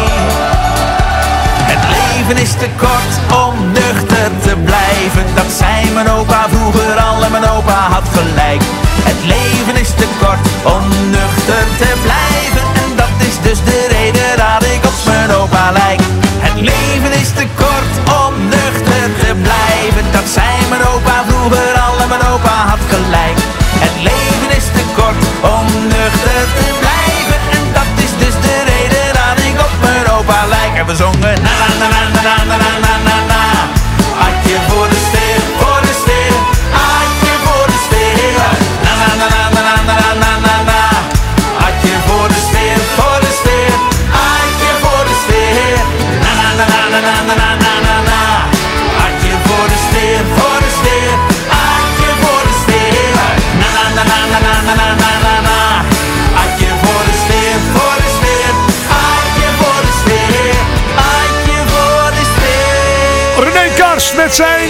Het 1.72 1.82
leven 1.96 2.42
is 2.42 2.52
te 2.52 2.68
kort 2.76 3.14
om 3.46 3.54
nuchter 3.72 4.30
te 4.42 4.56
blijven 4.64 5.23
dat 5.58 5.66
zei 5.66 5.92
mijn 5.92 6.10
opa 6.10 6.46
vroeger 6.48 6.96
al 7.08 7.24
en 7.24 7.30
mijn 7.30 7.48
opa 7.48 7.80
had 7.94 8.08
gelijk. 8.18 8.62
Het 9.08 9.20
leven 9.34 9.76
is 9.80 9.90
te 10.00 10.08
kort 10.20 10.44
om 10.74 10.84
nuchter 11.10 11.64
te 11.80 11.90
blijven 12.06 12.66
en 12.82 12.90
dat 12.96 13.16
is 13.28 13.36
dus 13.46 13.60
de 13.70 13.80
reden 13.96 14.30
dat 14.42 14.62
ik 14.74 14.84
op 14.90 14.98
mijn 15.06 15.30
opa 15.40 15.72
lijk. 15.72 16.00
Het 16.46 16.60
leven 16.70 17.12
is 17.22 17.30
te 17.38 17.46
kort 17.62 17.92
om 18.22 18.32
nuchter 18.56 19.04
te 19.22 19.30
blijven, 19.46 20.04
dat 20.16 20.26
zei 20.36 20.50
mijn 20.72 20.84
opa 20.92 21.16
vroeger 21.28 21.72
al 21.86 21.94
en 22.02 22.08
mijn 22.08 22.24
opa 22.32 22.56
had 22.70 22.82
gelijk. 22.94 23.38
Het 23.84 23.96
leven 24.08 24.50
is 24.58 24.66
te 24.76 24.84
kort 24.98 25.20
om 25.56 25.66
nuchter 25.96 26.42
te 26.58 26.68
blijven 26.82 27.40
en 27.56 27.64
dat 27.78 27.90
is 28.06 28.12
dus 28.22 28.36
de 28.46 28.56
reden 28.72 29.06
dat 29.18 29.36
ik 29.48 29.56
op 29.66 29.74
mijn 29.86 30.06
opa 30.16 30.40
lijk. 30.54 30.74
En 30.80 30.86
we 30.86 30.94
zongen. 31.04 31.36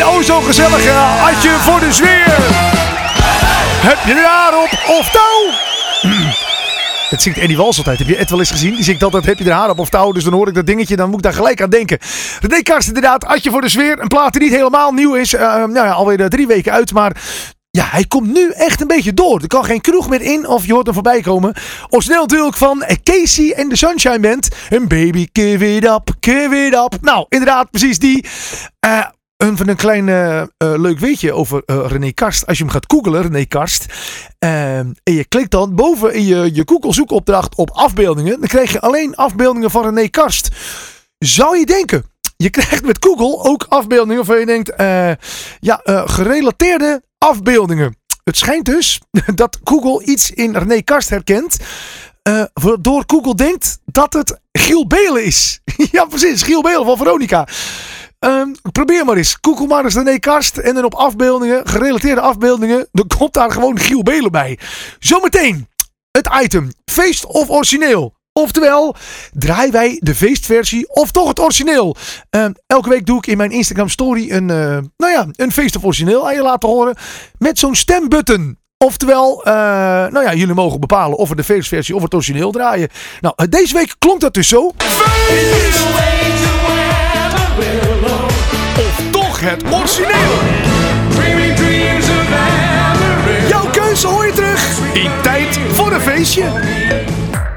Met 0.04 0.24
zijn 0.24 0.36
o 0.36 0.40
zo 0.40 0.46
gezellige 0.46 0.90
Adje 0.90 1.50
voor 1.50 1.80
de 1.80 1.92
sfeer. 1.92 2.36
Heb 3.86 3.98
je 4.06 4.14
daarop 4.14 4.98
of 4.98 5.10
touw? 5.10 5.52
Het 7.10 7.22
zingt 7.22 7.38
Eddie 7.38 7.56
Wals 7.56 7.78
altijd. 7.78 7.98
Heb 7.98 8.08
je 8.08 8.16
Ed 8.16 8.30
wel 8.30 8.38
eens 8.38 8.50
gezien? 8.50 8.74
Die 8.74 8.84
zingt 8.84 9.02
altijd, 9.02 9.24
heb 9.24 9.38
je 9.38 9.44
er 9.44 9.52
haar 9.52 9.70
op 9.70 9.78
of 9.78 9.88
touw? 9.88 10.12
Dus 10.12 10.24
dan 10.24 10.32
hoor 10.32 10.48
ik 10.48 10.54
dat 10.54 10.66
dingetje, 10.66 10.96
dan 10.96 11.06
moet 11.06 11.16
ik 11.16 11.22
daar 11.22 11.34
gelijk 11.34 11.62
aan 11.62 11.70
denken. 11.70 11.98
René 12.40 12.62
Karst 12.62 12.88
inderdaad, 12.88 13.24
Adje 13.24 13.50
voor 13.50 13.60
de 13.60 13.68
sfeer. 13.68 14.00
Een 14.00 14.08
plaat 14.08 14.32
die 14.32 14.42
niet 14.42 14.50
helemaal 14.50 14.92
nieuw 14.92 15.14
is. 15.14 15.34
Eh, 15.34 15.54
nou 15.54 15.72
ja, 15.72 15.90
alweer 15.90 16.20
eh, 16.20 16.26
drie 16.26 16.46
weken 16.46 16.72
uit, 16.72 16.92
maar... 16.92 17.22
Ja, 17.70 17.86
hij 17.90 18.04
komt 18.04 18.32
nu 18.32 18.50
echt 18.50 18.80
een 18.80 18.86
beetje 18.86 19.14
door. 19.14 19.40
Er 19.40 19.46
kan 19.46 19.64
geen 19.64 19.80
kroeg 19.80 20.08
meer 20.08 20.20
in 20.20 20.46
of 20.46 20.66
je 20.66 20.72
hoort 20.72 20.84
hem 20.84 20.94
voorbij 20.94 21.20
komen. 21.20 21.54
Origineel 21.88 22.20
natuurlijk 22.20 22.56
van 22.56 22.84
Casey 23.02 23.52
en 23.52 23.68
de 23.68 23.76
Sunshine 23.76 24.20
Band. 24.20 24.48
Een 24.68 24.88
baby, 24.88 25.26
give 25.32 25.74
it 25.74 25.84
up, 25.84 26.10
give 26.20 26.66
it 26.66 26.74
up. 26.74 26.96
Nou, 27.00 27.26
inderdaad, 27.28 27.70
precies 27.70 27.98
die. 27.98 28.26
Eh, 28.80 29.04
van 29.52 29.68
een 29.68 29.76
klein 29.76 30.08
eh, 30.08 30.40
eh, 30.40 30.46
leuk 30.58 30.98
weetje 30.98 31.32
over 31.32 31.62
eh, 31.66 31.84
René 31.88 32.10
Karst. 32.12 32.46
Als 32.46 32.58
je 32.58 32.64
hem 32.64 32.72
gaat 32.72 32.84
googlen, 32.92 33.22
René 33.22 33.44
Karst. 33.44 33.86
eh, 34.38 34.78
en 34.78 34.96
je 35.02 35.24
klikt 35.28 35.50
dan 35.50 35.74
boven 35.74 36.14
in 36.14 36.24
je, 36.24 36.50
je 36.54 36.62
Google 36.66 36.92
zoekopdracht 36.92 37.54
op 37.54 37.70
afbeeldingen. 37.70 38.40
Dan 38.40 38.48
krijg 38.48 38.72
je 38.72 38.80
alleen 38.80 39.14
afbeeldingen 39.14 39.70
van 39.70 39.82
René 39.84 40.08
Karst. 40.08 40.48
Zou 41.18 41.58
je 41.58 41.66
denken, 41.66 42.04
je 42.36 42.50
krijgt 42.50 42.84
met 42.84 42.96
Google 43.00 43.50
ook 43.50 43.66
afbeeldingen 43.68 44.16
waarvan 44.16 44.38
je 44.38 44.46
denkt, 44.46 44.72
ja, 45.60 45.80
gerelateerde 46.04 47.02
afbeeldingen. 47.18 47.96
Het 48.24 48.36
schijnt 48.36 48.64
dus 48.64 49.00
dat 49.34 49.58
Google 49.64 50.04
iets 50.04 50.30
in 50.30 50.56
René 50.56 50.82
Karst 50.82 51.08
herkent. 51.08 51.56
waardoor 52.52 53.04
Google 53.06 53.34
denkt 53.34 53.78
dat 53.84 54.12
het 54.12 54.40
Giel 54.52 54.86
Belen 54.86 55.24
is. 55.24 55.60
ja, 55.92 56.04
precies. 56.04 56.42
Giel 56.42 56.62
Belen 56.62 56.84
van 56.84 56.96
Veronica. 56.96 57.48
Ehm, 58.24 58.48
probeer 58.72 59.04
maar 59.04 59.16
eens. 59.16 59.38
Google 59.40 59.66
maar 59.66 59.84
eens 59.84 59.94
René 59.94 60.18
Karst. 60.18 60.56
En 60.56 60.74
dan 60.74 60.84
op 60.84 60.94
afbeeldingen, 60.94 61.66
gerelateerde 61.66 62.20
afbeeldingen. 62.20 62.88
Dan 62.92 63.06
komt 63.18 63.32
daar 63.32 63.50
gewoon 63.50 63.78
Giel 63.78 64.02
Belen 64.02 64.30
bij. 64.30 64.58
Zometeen 64.98 65.68
het 66.10 66.28
item. 66.42 66.70
Feest 66.84 67.26
of 67.26 67.48
origineel? 67.50 68.14
Oftewel, 68.32 68.96
draaien 69.32 69.72
wij 69.72 70.00
de 70.00 70.14
feestversie 70.14 70.88
of 70.88 71.10
toch 71.10 71.28
het 71.28 71.40
origineel? 71.40 71.96
Ehm, 72.30 72.52
elke 72.66 72.88
week 72.88 73.06
doe 73.06 73.18
ik 73.18 73.26
in 73.26 73.36
mijn 73.36 73.50
Instagram 73.50 73.88
story 73.88 74.30
een, 74.30 74.50
eh, 74.50 74.78
nou 74.96 75.12
ja, 75.12 75.26
een 75.32 75.52
feest 75.52 75.76
of 75.76 75.84
origineel 75.84 76.26
aan 76.26 76.34
je 76.34 76.42
laten 76.42 76.68
horen. 76.68 76.96
Met 77.38 77.58
zo'n 77.58 77.74
stembutton. 77.74 78.58
Oftewel, 78.78 79.44
eh, 79.44 79.52
nou 79.52 80.22
ja, 80.22 80.34
jullie 80.34 80.54
mogen 80.54 80.80
bepalen 80.80 81.18
of 81.18 81.28
we 81.28 81.36
de 81.36 81.44
feestversie 81.44 81.94
of 81.94 82.02
het 82.02 82.14
origineel 82.14 82.50
draaien. 82.50 82.88
Nou, 83.20 83.34
eh, 83.36 83.46
deze 83.48 83.74
week 83.74 83.94
klonk 83.98 84.20
dat 84.20 84.34
dus 84.34 84.48
zo. 84.48 84.72
Het 89.44 89.62
origineel. 89.72 90.32
Jouw 93.48 93.70
keuze 93.70 94.06
hoor 94.06 94.26
je 94.26 94.32
terug 94.32 94.78
in 94.92 95.10
tijd 95.22 95.58
voor 95.72 95.92
een 95.92 96.00
feestje. 96.00 96.44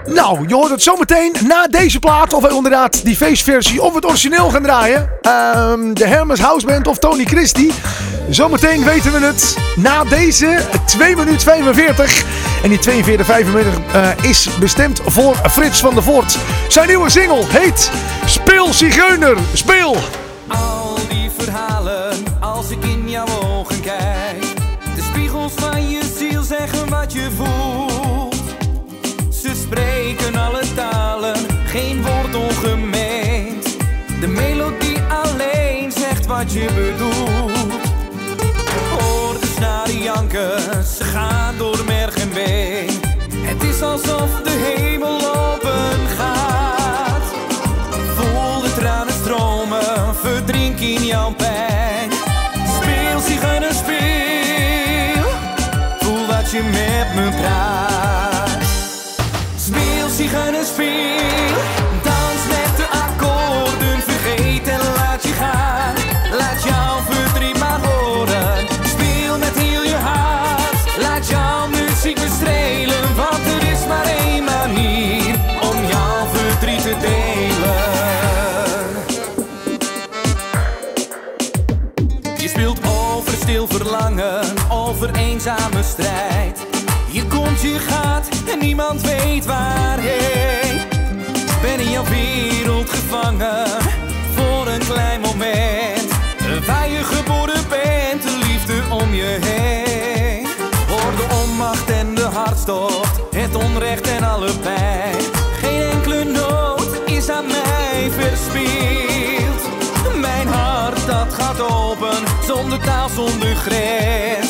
Nou, 0.05 0.47
je 0.47 0.53
hoort 0.53 0.69
het 0.71 0.81
zometeen 0.81 1.35
na 1.47 1.67
deze 1.67 1.99
plaat. 1.99 2.33
Of 2.33 2.49
inderdaad 2.49 3.05
die 3.05 3.15
feestversie 3.15 3.81
of 3.81 3.93
het 3.95 4.05
origineel 4.05 4.49
gaan 4.49 4.63
draaien. 4.63 5.09
Ehm, 5.21 5.93
de 5.93 6.07
Hermes 6.07 6.39
House 6.39 6.65
Band 6.65 6.87
of 6.87 6.97
Tony 6.97 7.25
Christie. 7.25 7.73
Zometeen 8.29 8.83
weten 8.83 9.11
we 9.11 9.25
het 9.25 9.57
na 9.75 10.03
deze 10.03 10.59
2 10.85 11.15
minuten 11.15 11.41
45. 11.41 12.23
En 12.63 12.69
die 12.69 12.79
42, 12.79 13.25
45 13.25 13.73
eh, 13.93 14.29
is 14.29 14.49
bestemd 14.59 15.01
voor 15.05 15.35
Frits 15.49 15.79
van 15.79 15.93
der 15.93 16.03
Voort. 16.03 16.37
Zijn 16.67 16.87
nieuwe 16.87 17.09
single 17.09 17.43
heet 17.47 17.91
Speel 18.25 18.73
Zigeuner, 18.73 19.37
Speel. 19.53 19.97
Al 20.47 20.97
die 21.09 21.29
verhalen, 21.37 21.76
wat 36.47 36.55
je 36.55 36.67
bedoelt. 36.75 37.73
Hoor 38.89 39.39
de 39.39 39.47
snaren 39.55 40.03
janken, 40.03 40.85
ze 40.85 41.03
gaan 41.03 41.26
strijd. 85.87 86.65
Je 87.11 87.25
komt, 87.25 87.61
je 87.61 87.79
gaat 87.79 88.27
en 88.51 88.59
niemand 88.59 89.01
weet 89.01 89.45
waarheen. 89.45 90.81
Ben 91.61 91.79
in 91.79 91.89
jouw 91.91 92.03
wereld 92.03 92.89
gevangen 92.89 93.67
voor 94.35 94.67
een 94.67 94.85
klein 94.85 95.21
moment. 95.21 96.07
Waar 96.65 96.89
je 96.89 97.03
geboren 97.03 97.63
bent, 97.69 98.21
de 98.23 98.37
liefde 98.47 98.81
om 98.89 99.13
je 99.13 99.37
heen. 99.41 100.47
Hoor 100.87 101.15
de 101.15 101.25
onmacht 101.43 101.89
en 101.89 102.15
de 102.15 102.21
hartstocht, 102.33 103.19
het 103.35 103.55
onrecht 103.55 104.07
en 104.07 104.23
alle 104.23 104.51
pijn. 104.61 105.15
Geen 105.61 105.81
enkele 105.81 106.23
nood 106.23 107.01
is 107.05 107.29
aan 107.29 107.45
mij 107.47 108.11
verspild. 108.11 109.61
Mijn 110.19 110.47
hart 110.47 111.05
dat 111.05 111.33
gaat 111.33 111.61
open, 111.61 112.17
zonder 112.47 112.79
taal, 112.79 113.09
zonder 113.09 113.55
grens. 113.55 114.49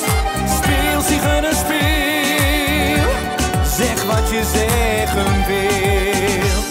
Speel. 1.07 3.07
Zeg 3.77 4.03
wat 4.03 4.29
je 4.29 4.43
zeggen 4.53 5.45
wil. 5.47 6.61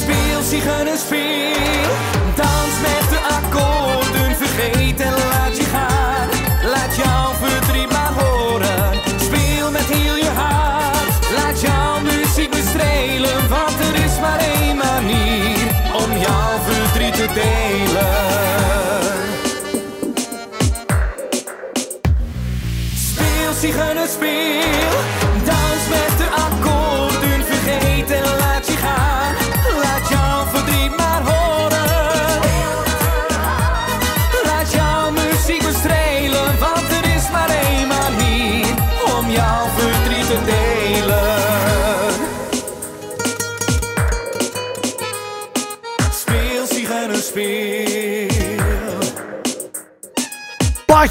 Speel, 0.00 0.42
zigeuner, 0.42 0.96
speel. 0.96 1.92
Dans 2.36 2.80
met 2.82 3.10
de 3.10 3.18
akkoorden, 3.18 4.36
vergeet 4.36 5.00
en 5.00 5.21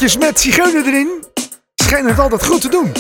Plaatjes 0.02 0.28
met 0.28 0.40
zigeuner 0.40 0.86
erin. 0.86 1.24
Schijnen 1.76 2.12
het 2.12 2.20
altijd 2.20 2.46
goed 2.46 2.62
te 2.62 2.70
doen. 2.70 2.92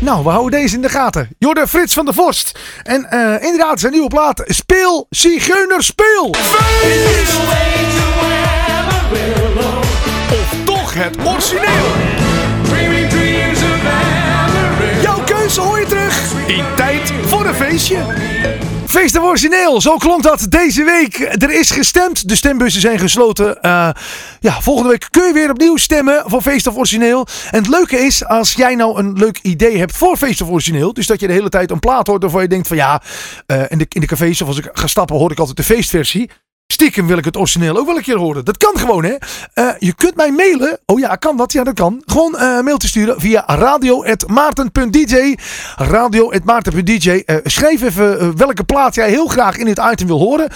Nou, 0.00 0.24
we 0.24 0.30
houden 0.30 0.60
deze 0.60 0.74
in 0.74 0.82
de 0.82 0.88
gaten. 0.88 1.28
Jorde 1.38 1.68
Frits 1.68 1.94
van 1.94 2.04
der 2.04 2.14
Vorst. 2.14 2.58
En 2.82 3.10
eh, 3.10 3.42
inderdaad, 3.42 3.80
zijn 3.80 3.92
nieuwe 3.92 4.08
plaat. 4.08 4.42
Speel, 4.46 5.06
Zigeuner, 5.10 5.82
speel! 5.82 6.34
Of 10.30 10.54
toch 10.64 10.94
het 10.94 11.16
origineel. 11.26 12.23
Feestje. 17.52 17.98
Feest 18.86 19.18
of 19.18 19.24
origineel, 19.24 19.80
zo 19.80 19.96
klonk 19.96 20.22
dat 20.22 20.46
deze 20.48 20.84
week. 20.84 21.18
Er 21.42 21.50
is 21.50 21.70
gestemd, 21.70 22.28
de 22.28 22.36
stembussen 22.36 22.80
zijn 22.80 22.98
gesloten. 22.98 23.62
Eh, 23.62 23.88
ja, 24.40 24.60
volgende 24.60 24.88
week 24.88 25.06
kun 25.10 25.26
je 25.26 25.32
weer 25.32 25.50
opnieuw 25.50 25.76
stemmen 25.76 26.22
voor 26.26 26.42
Feest 26.42 26.66
of 26.66 26.76
origineel. 26.76 27.26
En 27.50 27.58
het 27.58 27.68
leuke 27.68 27.96
is, 27.96 28.24
als 28.24 28.52
jij 28.52 28.74
nou 28.74 28.98
een 28.98 29.12
leuk 29.12 29.38
idee 29.42 29.78
hebt 29.78 29.96
voor 29.96 30.16
Feest 30.16 30.40
of 30.40 30.48
origineel. 30.48 30.92
Dus 30.92 31.06
dat 31.06 31.20
je 31.20 31.26
de 31.26 31.32
hele 31.32 31.48
tijd 31.48 31.70
een 31.70 31.78
plaat 31.78 32.06
hoort 32.06 32.22
waarvan 32.22 32.42
je 32.42 32.48
denkt 32.48 32.68
van 32.68 32.76
ja, 32.76 33.02
eh, 33.46 33.62
in, 33.68 33.78
de, 33.78 33.86
in 33.88 34.00
de 34.00 34.06
cafés 34.06 34.42
of 34.42 34.48
als 34.48 34.58
ik 34.58 34.68
ga 34.72 34.86
stappen 34.86 35.16
hoor 35.16 35.30
ik 35.30 35.38
altijd 35.38 35.56
de 35.56 35.62
feestversie. 35.62 36.30
Stiekem 36.66 37.06
wil 37.06 37.18
ik 37.18 37.24
het 37.24 37.36
origineel 37.36 37.76
ook 37.76 37.86
wel 37.86 37.96
een 37.96 38.02
keer 38.02 38.16
horen. 38.16 38.44
Dat 38.44 38.56
kan 38.56 38.78
gewoon, 38.78 39.04
hè. 39.04 39.14
Eh, 39.54 39.68
je 39.78 39.94
kunt 39.94 40.16
mij 40.16 40.30
mailen. 40.32 40.78
Oh 40.86 40.98
ja, 40.98 41.16
kan 41.16 41.36
dat? 41.36 41.52
Ja, 41.52 41.64
dat 41.64 41.74
kan. 41.74 42.02
Gewoon 42.06 42.36
eh, 42.36 42.56
een 42.56 42.64
mailtje 42.64 42.88
sturen 42.88 43.20
via 43.20 43.44
radio.maarten.dj. 43.46 45.34
Radio.maarten.dj. 45.76 47.22
Eh 47.26 47.36
schrijf 47.42 47.82
even 47.82 48.36
welke 48.36 48.64
plaat 48.64 48.94
jij 48.94 49.08
heel 49.08 49.26
graag 49.26 49.56
in 49.56 49.64
dit 49.64 49.80
item 49.92 50.06
wil 50.06 50.18
horen. 50.18 50.50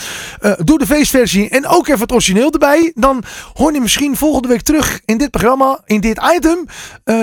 Doe 0.64 0.78
de 0.78 0.86
feestversie 0.86 1.48
en 1.48 1.66
ook 1.66 1.88
even 1.88 2.00
het 2.00 2.12
origineel 2.12 2.50
erbij. 2.50 2.92
Dan 2.94 3.22
hoor 3.54 3.72
je 3.72 3.80
misschien 3.80 4.16
volgende 4.16 4.48
week 4.48 4.62
terug 4.62 5.00
in 5.04 5.18
dit 5.18 5.30
programma, 5.30 5.80
in 5.84 6.00
dit 6.00 6.20
item. 6.36 6.66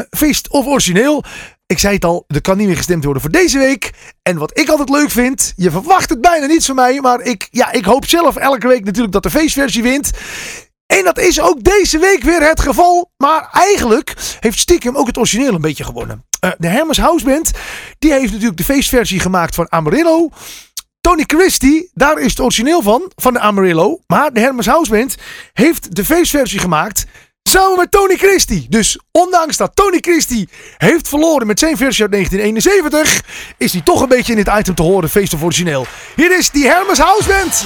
feest 0.09 0.49
of 0.49 0.65
origineel. 0.65 1.23
Ik 1.67 1.79
zei 1.79 1.93
het 1.93 2.05
al, 2.05 2.23
er 2.27 2.41
kan 2.41 2.57
niet 2.57 2.67
meer 2.67 2.77
gestemd 2.77 3.03
worden 3.03 3.21
voor 3.21 3.31
deze 3.31 3.57
week. 3.57 3.91
En 4.21 4.37
wat 4.37 4.59
ik 4.59 4.69
altijd 4.69 4.89
leuk 4.89 5.09
vind, 5.09 5.53
je 5.55 5.71
verwacht 5.71 6.09
het 6.09 6.21
bijna 6.21 6.45
niet 6.45 6.65
van 6.65 6.75
mij. 6.75 7.01
Maar 7.01 7.21
ik, 7.21 7.47
ja, 7.51 7.71
ik 7.71 7.85
hoop 7.85 8.05
zelf 8.05 8.35
elke 8.35 8.67
week 8.67 8.85
natuurlijk 8.85 9.13
dat 9.13 9.23
de 9.23 9.29
feestversie 9.29 9.83
wint. 9.83 10.11
En 10.85 11.03
dat 11.03 11.19
is 11.19 11.41
ook 11.41 11.63
deze 11.63 11.97
week 11.97 12.23
weer 12.23 12.41
het 12.41 12.59
geval. 12.59 13.11
Maar 13.17 13.49
eigenlijk 13.51 14.13
heeft 14.39 14.59
stiekem 14.59 14.95
ook 14.95 15.07
het 15.07 15.17
origineel 15.17 15.53
een 15.53 15.61
beetje 15.61 15.83
gewonnen. 15.83 16.25
Eh, 16.39 16.51
de 16.57 16.67
Hermes 16.67 16.97
House 16.97 17.25
Band, 17.25 17.51
die 17.99 18.11
heeft 18.11 18.31
natuurlijk 18.31 18.57
de 18.57 18.63
feestversie 18.63 19.19
gemaakt 19.19 19.55
van 19.55 19.71
Amarillo. 19.71 20.29
Tony 21.01 21.23
Christie, 21.27 21.91
daar 21.93 22.19
is 22.19 22.29
het 22.29 22.39
origineel 22.39 22.81
van, 22.81 23.11
van 23.15 23.33
de 23.33 23.39
Amarillo. 23.39 23.99
Maar 24.07 24.33
de 24.33 24.39
Hermes 24.39 24.65
House 24.65 24.91
Band 24.91 25.15
heeft 25.53 25.95
de 25.95 26.05
feestversie 26.05 26.59
gemaakt 26.59 27.05
samen 27.49 27.77
met 27.77 27.91
Tony 27.91 28.15
Christie. 28.15 28.65
Dus 28.69 28.99
ondanks 29.11 29.57
dat 29.57 29.71
Tony 29.73 29.97
Christie 30.01 30.49
heeft 30.77 31.07
verloren 31.07 31.47
met 31.47 31.59
zijn 31.59 31.77
versie 31.77 32.03
uit 32.03 32.11
1971, 32.11 33.23
is 33.57 33.71
hij 33.71 33.81
toch 33.81 34.01
een 34.01 34.09
beetje 34.09 34.31
in 34.35 34.43
dit 34.43 34.53
item 34.57 34.75
te 34.75 34.81
horen, 34.81 35.09
feest 35.09 35.33
of 35.33 35.43
origineel. 35.43 35.85
Hier 36.15 36.37
is 36.37 36.49
die 36.49 36.67
Hermes 36.67 36.99
House 36.99 37.27
Band. 37.27 37.65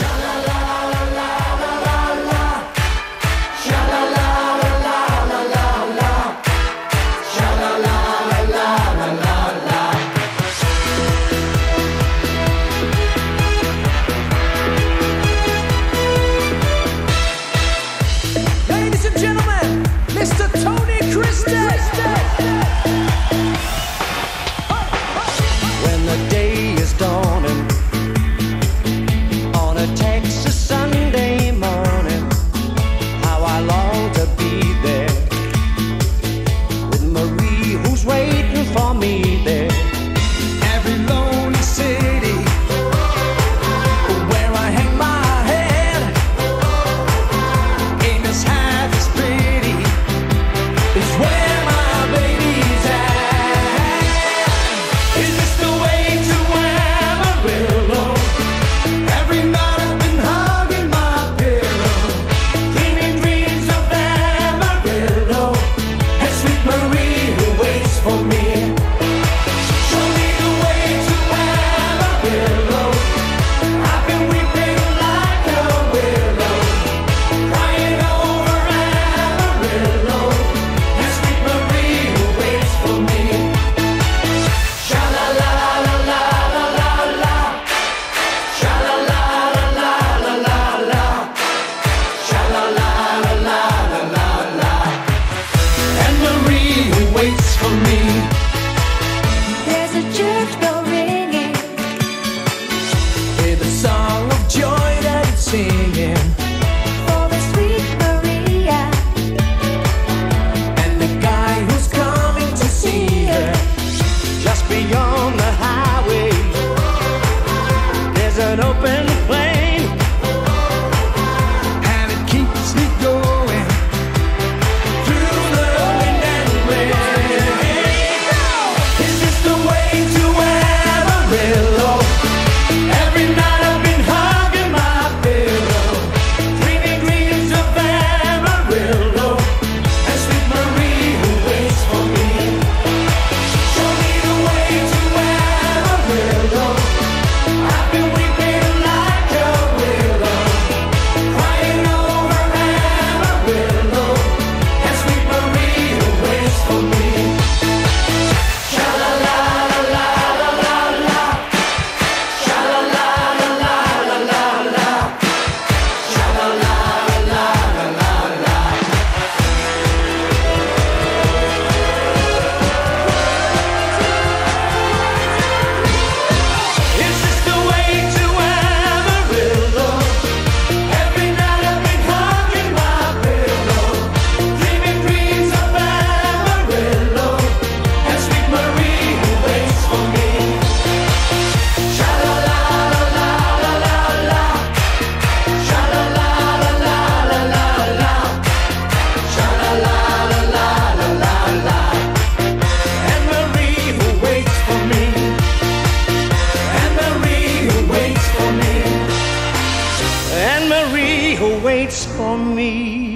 Waits 211.62 212.06
for 212.06 212.38
me. 212.38 213.08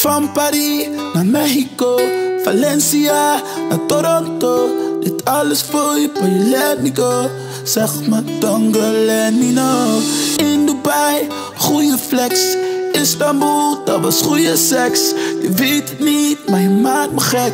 Van 0.00 0.32
Paris 0.32 0.86
naar 1.14 1.26
Mexico, 1.26 1.98
Valencia 2.42 3.42
naar 3.68 3.86
Toronto. 3.86 4.84
dit 5.00 5.24
alles 5.24 5.62
voor 5.62 5.98
je, 5.98 6.10
maar 6.20 6.30
je 6.30 6.38
let 6.38 6.82
me 6.82 6.90
go. 6.94 7.30
Zeg 7.64 8.06
maar 8.08 8.22
go, 8.40 8.90
let 9.04 9.34
me 9.34 9.52
know. 9.52 10.00
In 10.36 10.66
Dubai, 10.66 11.28
goede 11.56 11.98
flex. 11.98 12.56
Istanbul, 12.92 13.84
dat 13.84 14.00
was 14.00 14.22
goede 14.22 14.56
seks. 14.56 15.00
Je 15.42 15.50
weet 15.50 15.88
het 15.88 16.00
niet, 16.00 16.38
maar 16.48 16.60
je 16.60 16.68
maakt 16.68 17.12
me 17.12 17.20
gek. 17.20 17.52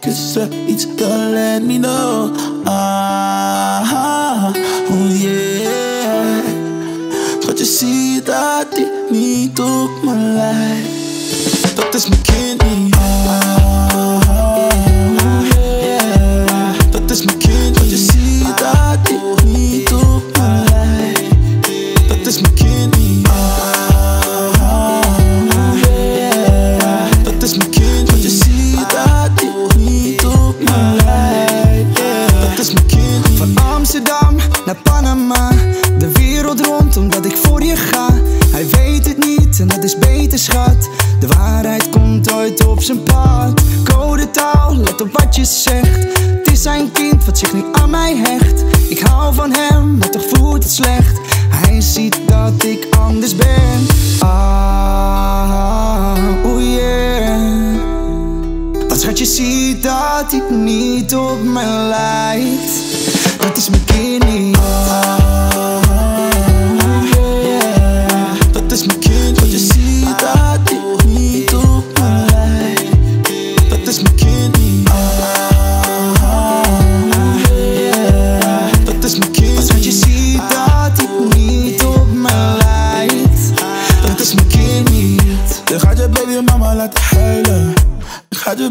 Kussen 0.00 0.52
iets, 0.66 0.86
dan 0.96 1.32
let 1.32 1.62
me 1.62 1.78
know. 1.78 2.30
Ah, 2.64 4.44
oh 4.90 5.20
yeah. 5.20 5.47
Je 7.58 7.64
ziet 7.64 8.26
dat 8.26 8.66
hij 8.70 8.90
niet 9.10 9.60
op 9.60 9.90
me 10.02 10.14
lijkt. 10.14 11.76
Dat 11.76 11.94
is 11.94 12.08
mijn 12.08 12.22
kind 12.22 12.62
niet. 12.76 12.96
Dat 16.90 17.10
is 17.10 17.24
mijn 17.24 17.38
kind, 17.38 17.78
want 17.78 17.90
je 17.90 17.96
ziet 17.96 18.58
dat 18.58 19.44
niet 19.44 19.92
op 19.92 20.07
Hij 38.58 38.68
weet 38.68 39.06
het 39.06 39.18
niet 39.18 39.60
en 39.60 39.68
dat 39.68 39.84
is 39.84 39.98
beter 39.98 40.38
schat. 40.38 40.88
De 41.20 41.26
waarheid 41.26 41.88
komt 41.90 42.32
ooit 42.32 42.66
op 42.66 42.82
zijn 42.82 43.02
pad. 43.02 43.60
Code 43.84 44.30
taal, 44.30 44.76
let 44.76 45.00
op 45.00 45.12
wat 45.12 45.36
je 45.36 45.44
zegt. 45.44 46.18
Het 46.20 46.50
is 46.52 46.62
zijn 46.62 46.92
kind 46.92 47.24
wat 47.24 47.38
zich 47.38 47.52
niet 47.52 47.64
aan 47.72 47.90
mij 47.90 48.16
hecht. 48.16 48.64
Ik 48.88 48.98
hou 48.98 49.34
van 49.34 49.52
hem, 49.52 49.96
maar 49.96 50.10
toch 50.10 50.24
voelt 50.32 50.62
het 50.62 50.72
slecht. 50.72 51.20
Hij 51.48 51.80
ziet 51.80 52.18
dat 52.26 52.64
ik 52.64 52.86
anders 52.98 53.36
ben. 53.36 53.86
Ah, 54.18 54.28
oh 56.44 56.60
yeah. 56.60 57.76
Want 58.88 59.00
schat, 59.00 59.18
je 59.18 59.24
ziet 59.24 59.82
dat 59.82 60.30
hij 60.30 60.42
niet 60.50 61.14
op 61.14 61.42
me 61.42 61.86
lijkt. 61.88 62.72
Dat 63.38 63.56
is 63.56 63.70
mijn 63.70 63.84
kind 63.84 64.24
niet. 64.32 64.54
Dat 64.54 65.57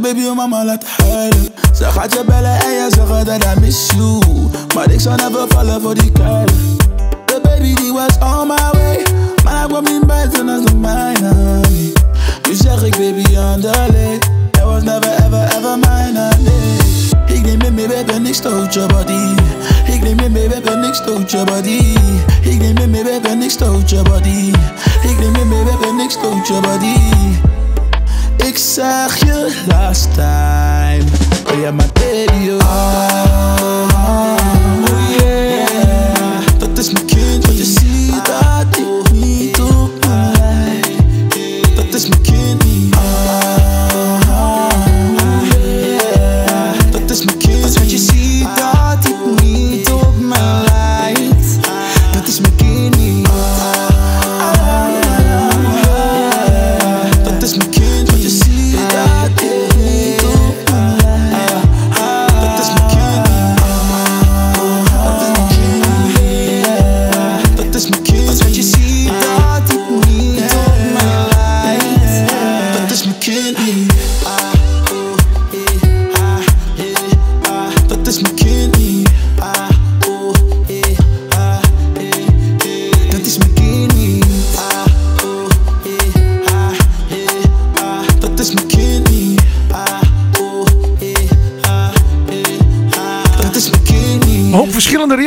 Je 0.08 0.14
gaat 0.14 0.22
je 0.22 0.30
baby 0.30 0.42
en 0.42 0.50
mama 0.50 0.66
laten 0.66 0.88
huilen. 1.06 1.50
Ze 1.74 1.84
gaat 1.84 2.14
je 2.14 2.24
bellen 2.26 2.64
en 2.64 2.72
je 2.72 2.88
zeggen 2.96 3.26
dat 3.26 3.44
I 3.44 3.60
miss 3.60 3.92
you. 3.96 4.20
Maar 4.76 4.92
ik 4.92 5.00
zou 5.00 5.16
never 5.16 5.46
vallen 5.48 5.82
voor 5.82 5.94
die 5.94 6.12
kuilen. 6.12 6.78
The 7.26 7.40
baby 7.44 7.76
die 7.76 7.94
was 7.94 8.18
on 8.20 8.48
my 8.48 8.56
way. 8.72 9.06
Maar 9.44 9.58
hij 9.58 9.68
kwam 9.68 9.84
niet 9.84 10.06
buiten 10.06 10.50
als 10.50 10.66
de 10.66 10.76
mijne. 10.76 11.62
Nu 12.48 12.56
zeg 12.56 12.84
ik 12.84 12.92
baby 12.92 13.36
underlay. 13.36 14.14
It 14.52 14.64
was 14.64 14.84
never 14.84 15.12
ever 15.26 15.44
ever 15.58 15.78
mine. 15.78 16.30
Eh. 16.30 16.40
Nee. 16.40 17.38
Ik 17.38 17.46
neem 17.46 17.62
je 17.62 17.72
mee, 17.72 17.88
baby, 17.88 18.18
niks 18.18 18.38
stoot 18.38 18.74
je 18.74 18.86
body. 18.86 19.36
Ik 19.94 20.02
neem 20.02 20.20
je 20.20 20.30
mee, 20.30 20.50
baby, 20.50 20.76
niks 20.76 20.98
stoot 20.98 21.32
je 21.32 21.44
body. 21.44 21.96
Ik 22.42 22.60
neem 22.60 22.78
je 22.78 22.88
mee, 22.88 23.04
baby, 23.04 23.36
niks 23.36 23.54
stoot 23.54 23.90
je 23.90 24.02
body. 24.02 24.52
Ik 25.10 25.20
neem 25.20 25.36
je 25.36 25.46
mee, 25.46 25.64
baby, 25.64 25.96
niks 25.96 26.14
stoot 26.14 26.48
je 26.48 26.60
body. 26.62 26.96
Ik 28.46 28.58
zeg 28.58 29.18
je 29.20 29.64
last 29.68 30.14
time. 30.14 31.04
Ben 31.44 31.60
je 31.62 31.72
mijn 31.72 31.90
baby, 31.94 32.50
oh. 32.50 33.88
oh 34.90 35.10
yeah. 35.20 36.42
Dat 36.58 36.78
is 36.78 36.92
mijn 36.92 37.06
kind, 37.06 37.48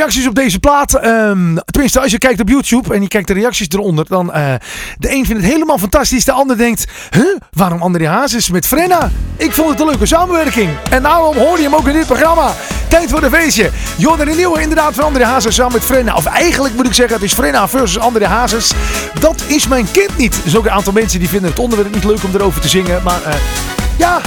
reacties 0.01 0.29
op 0.29 0.35
deze 0.35 0.59
plaat. 0.59 0.95
Ehm, 0.95 1.57
tenminste, 1.65 2.01
als 2.01 2.11
je 2.11 2.19
kijkt 2.19 2.41
op 2.41 2.49
YouTube 2.49 2.95
en 2.95 3.03
je 3.03 3.09
kijkt 3.09 3.27
de 3.29 3.35
reacties 3.35 3.69
eronder, 3.69 4.05
dan 4.09 4.33
eh, 4.33 4.55
de 4.99 5.11
een 5.11 5.27
vindt 5.27 5.43
het 5.43 5.53
helemaal 5.53 5.79
fantastisch, 5.79 6.25
de 6.25 6.33
ander 6.33 6.57
denkt, 6.57 6.87
huh, 7.11 7.37
waarom 7.51 7.83
André 7.83 8.09
Hazes 8.09 8.51
met 8.51 8.67
Frenna? 8.67 9.11
Ik 9.37 9.53
vond 9.53 9.71
het 9.71 9.81
een 9.81 9.87
leuke 9.87 10.07
samenwerking. 10.07 10.71
En 10.91 11.03
daarom 11.03 11.37
hoor 11.37 11.57
je 11.57 11.63
hem 11.63 11.75
ook 11.75 11.87
in 11.87 11.93
dit 11.93 12.07
programma. 12.07 12.53
Tijd 12.89 13.11
voor 13.11 13.23
een 13.23 13.31
feestje. 13.31 13.71
Jordan 13.97 14.27
de 14.27 14.35
Nieuwe 14.35 14.61
inderdaad 14.61 14.95
van 14.95 15.05
André 15.05 15.25
Hazes 15.25 15.55
samen 15.55 15.73
met 15.73 15.85
Frenna. 15.85 16.15
Of 16.15 16.25
eigenlijk 16.25 16.75
moet 16.75 16.87
ik 16.87 16.93
zeggen, 16.93 17.15
het 17.15 17.25
is 17.25 17.33
Frenna 17.33 17.69
versus 17.69 17.99
André 17.99 18.27
Hazes. 18.27 18.73
Dat 19.21 19.43
is 19.47 19.69
mijn 19.69 19.87
kind 19.93 20.17
niet. 20.17 20.41
Er 20.47 20.59
ook 20.59 20.65
een 20.65 20.71
aantal 20.71 20.93
mensen 20.93 21.19
die 21.19 21.29
vinden 21.29 21.51
het 21.51 21.59
onderwerp 21.59 21.95
niet 21.95 22.05
leuk 22.05 22.25
om 22.25 22.35
erover 22.35 22.61
te 22.61 22.69
zingen. 22.69 23.03
Maar 23.03 23.23
eh, 23.23 23.35
ja, 23.99 24.21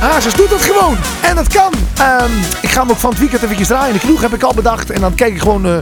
Hazes 0.00 0.34
doet 0.34 0.50
het 0.50 0.62
gewoon. 0.62 0.96
En 1.20 1.34
dat 1.36 1.48
kan. 1.48 1.72
Ehm, 1.98 2.30
ik 2.60 2.70
ga 2.70 2.80
hem 2.80 2.90
ook 2.90 2.98
van 2.98 3.10
het 3.10 3.18
weekend 3.18 3.42
eventjes 3.42 3.66
draaien. 3.68 3.92
De 3.92 3.98
kroeg 4.00 4.20
heb 4.20 4.34
ik 4.34 4.42
al 4.42 4.54
bedacht. 4.54 4.90
En 4.90 5.00
dan 5.00 5.14
kijk 5.14 5.34
ik 5.34 5.40
gewoon 5.40 5.66
eh, 5.66 5.72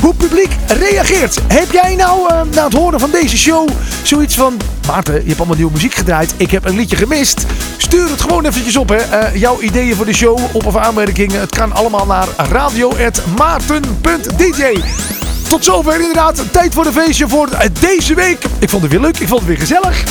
hoe 0.00 0.08
het 0.08 0.18
publiek 0.18 0.50
reageert. 0.66 1.38
Heb 1.46 1.72
jij 1.72 1.94
nou 1.94 2.28
eh, 2.28 2.40
na 2.54 2.64
het 2.64 2.72
horen 2.72 3.00
van 3.00 3.10
deze 3.10 3.36
show 3.38 3.68
zoiets 4.02 4.34
van... 4.34 4.56
Maarten, 4.86 5.14
je 5.14 5.20
hebt 5.26 5.38
allemaal 5.38 5.56
nieuwe 5.56 5.72
muziek 5.72 5.94
gedraaid. 5.94 6.34
Ik 6.36 6.50
heb 6.50 6.64
een 6.64 6.76
liedje 6.76 6.96
gemist. 6.96 7.44
Stuur 7.76 8.10
het 8.10 8.20
gewoon 8.20 8.44
eventjes 8.44 8.76
op. 8.76 8.88
Hè. 8.88 8.96
Eh, 8.96 9.36
jouw 9.40 9.60
ideeën 9.60 9.96
voor 9.96 10.06
de 10.06 10.14
show, 10.14 10.38
op- 10.52 10.66
of 10.66 10.76
aanmerkingen. 10.76 11.40
Het 11.40 11.54
kan 11.56 11.72
allemaal 11.72 12.06
naar 12.06 12.26
radio.maarten.dj 12.36 14.80
Tot 15.48 15.64
zover 15.64 15.94
inderdaad. 16.00 16.42
Tijd 16.52 16.74
voor 16.74 16.84
de 16.84 16.92
feestje 16.92 17.28
voor 17.28 17.48
eh, 17.48 17.68
deze 17.80 18.14
week. 18.14 18.44
Ik 18.58 18.70
vond 18.70 18.82
het 18.82 18.90
weer 18.92 19.00
leuk. 19.00 19.18
Ik 19.18 19.28
vond 19.28 19.40
het 19.40 19.48
weer 19.48 19.58
gezellig. 19.58 20.04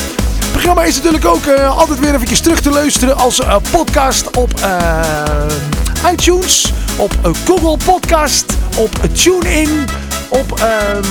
Programma 0.62 0.90
is 0.90 0.96
natuurlijk 0.96 1.26
ook 1.26 1.46
eh, 1.46 1.78
altijd 1.78 2.00
weer 2.00 2.14
eventjes 2.14 2.40
terug 2.40 2.62
te 2.62 2.70
luisteren 2.70 3.18
als 3.18 3.40
eh, 3.40 3.56
podcast 3.72 4.38
op 4.38 4.60
eh, 4.60 6.12
iTunes, 6.12 6.74
op 6.98 7.14
Google 7.46 7.78
Podcast, 7.86 8.46
op 8.78 8.90
TuneIn, 9.14 9.86
op 10.30 10.60
ehm 10.60 11.04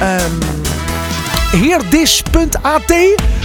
ehm, 0.00 0.63
heerdis.at, 1.56 2.94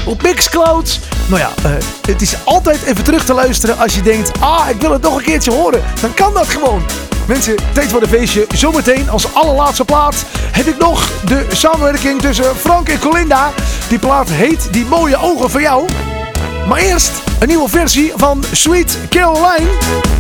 op 0.06 0.22
Mixcloud. 0.22 1.00
Nou 1.28 1.40
ja, 1.40 1.50
eh, 1.64 1.72
het 2.08 2.22
is 2.22 2.36
altijd 2.44 2.84
even 2.84 3.04
terug 3.04 3.26
te 3.26 3.34
luisteren 3.34 3.78
als 3.78 3.96
je 3.96 4.02
denkt, 4.02 4.32
ah, 4.40 4.70
ik 4.70 4.82
wil 4.82 4.92
het 4.92 5.02
nog 5.02 5.18
een 5.18 5.24
keertje 5.24 5.52
horen. 5.52 5.84
Dan 6.02 6.14
kan 6.14 6.34
dat 6.34 6.48
gewoon. 6.48 6.82
Mensen, 7.28 7.56
tijd 7.74 7.90
voor 7.90 8.00
de 8.00 8.08
feestje. 8.08 8.48
Zometeen 8.56 9.10
als 9.10 9.34
allerlaatste 9.34 9.86
plaat 9.86 10.16
heb 10.52 10.66
ik 10.66 10.78
nog 10.78 11.12
de 11.26 11.46
samenwerking 11.52 12.22
tussen 12.22 12.56
Frank 12.56 12.90
en 12.90 13.00
Colinda. 13.00 13.52
Die 13.90 14.00
plaat 14.00 14.30
heet 14.30 14.68
Die 14.72 14.86
mooie 14.86 15.22
ogen 15.22 15.50
van 15.50 15.62
jou. 15.62 15.86
Maar 16.68 16.80
eerst 16.80 17.12
een 17.40 17.48
nieuwe 17.48 17.70
versie 17.70 18.12
van 18.16 18.44
Sweet 18.52 18.98
Caroline. 19.10 19.70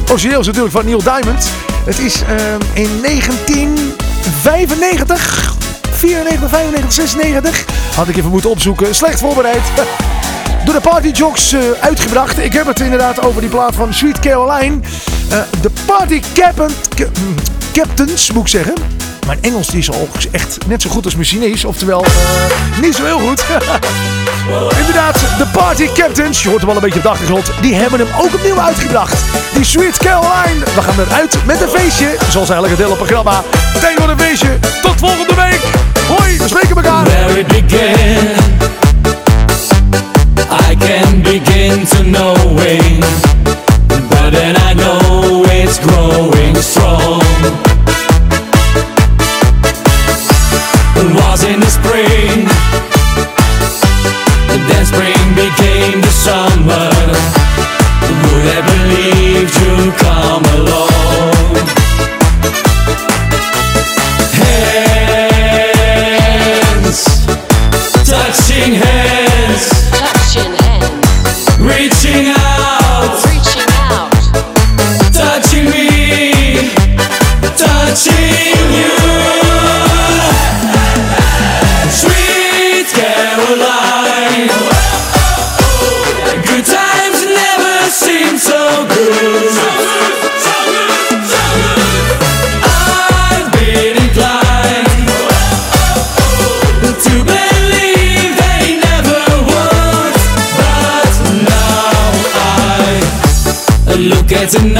Origineel 0.09 0.39
is 0.39 0.45
natuurlijk 0.45 0.73
van 0.73 0.85
Neil 0.85 1.03
Diamond. 1.03 1.49
Het 1.85 1.99
is 1.99 2.21
ehm, 2.21 2.59
in 2.73 3.01
1995, 3.01 5.58
94, 5.99 6.49
95, 6.49 6.91
96. 6.93 7.65
Had 7.95 8.07
ik 8.07 8.17
even 8.17 8.29
moeten 8.29 8.49
opzoeken. 8.49 8.95
Slecht 8.95 9.19
voorbereid. 9.19 9.61
Door 10.65 10.73
de 10.73 10.81
Party 10.81 11.07
Jocks 11.07 11.53
eh, 11.53 11.59
uitgebracht. 11.79 12.39
Ik 12.39 12.53
heb 12.53 12.67
het 12.67 12.79
inderdaad 12.79 13.21
over 13.21 13.41
die 13.41 13.49
plaat 13.49 13.75
van 13.75 13.93
Sweet 13.93 14.19
Caroline. 14.19 14.79
Eh, 15.29 15.39
de 15.61 15.71
Party 15.85 16.21
mm, 16.95 17.35
Captains, 17.73 18.31
moet 18.31 18.41
ik 18.41 18.47
zeggen. 18.47 18.73
Mijn 19.25 19.39
Engels 19.41 19.67
die 19.67 19.79
is 19.79 19.91
al 19.91 20.07
echt 20.31 20.57
net 20.67 20.81
zo 20.81 20.89
goed 20.89 21.05
als 21.05 21.13
mijn 21.13 21.25
Chinees. 21.25 21.65
Oftewel, 21.65 22.05
niet 22.81 22.95
zo 22.95 23.03
heel 23.03 23.19
goed. 23.19 23.43
Inderdaad, 24.79 25.19
de 25.37 25.45
Party 25.51 25.87
Captains, 25.93 26.43
je 26.43 26.49
hoort 26.49 26.61
hem 26.61 26.67
wel 26.67 26.75
een 26.75 26.83
beetje 26.83 26.97
op 26.97 27.03
de 27.03 27.09
achtergrond. 27.09 27.51
Die 27.61 27.73
hebben 27.73 27.99
hem 27.99 28.09
ook 28.19 28.33
opnieuw 28.33 28.59
uitgebracht. 28.59 29.23
Die 29.53 29.63
Sweet 29.63 29.97
Caroline. 29.97 30.65
We 30.75 30.81
gaan 30.81 30.99
eruit 30.99 31.37
met 31.45 31.61
een 31.61 31.69
feestje. 31.69 32.15
Zoals 32.29 32.49
eigenlijk 32.49 32.69
het 32.69 32.87
hele 32.87 32.95
programma. 32.95 33.43
Tijd 33.79 33.99
voor 33.99 34.09
een 34.09 34.19
feestje. 34.19 34.59
Tot 34.81 34.95
volgende 34.97 35.35
week. 35.35 35.78
Where 37.19 37.39
it 37.39 37.49
began 37.49 38.37
I 40.49 40.75
can 40.79 41.21
begin 41.21 41.85
to 41.85 42.03
knowing 42.03 43.01
But 43.01 43.28
in 104.55 104.78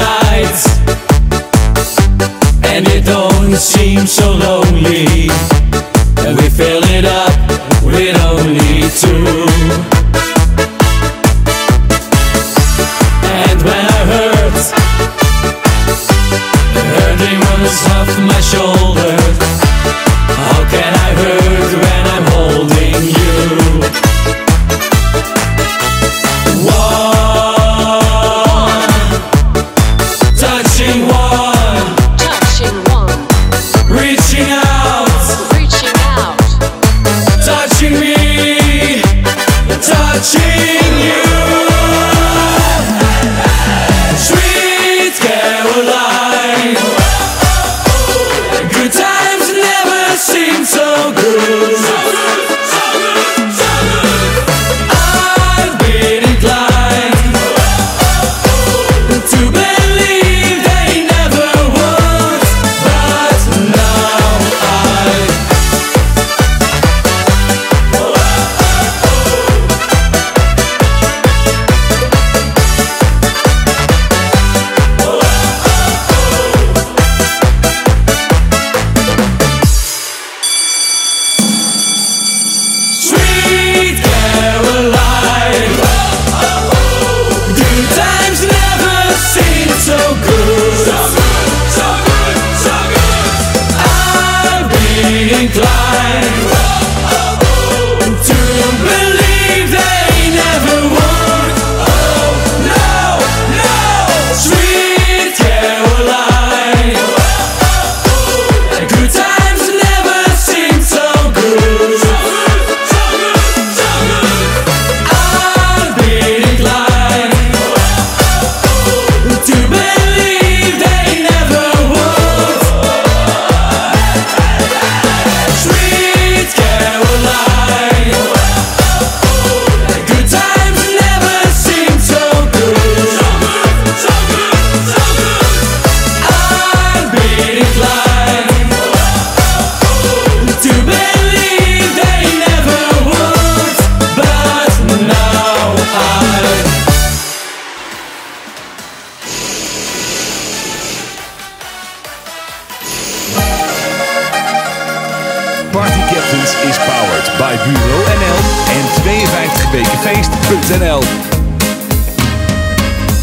52wekenfeest.nl. 160.70 161.02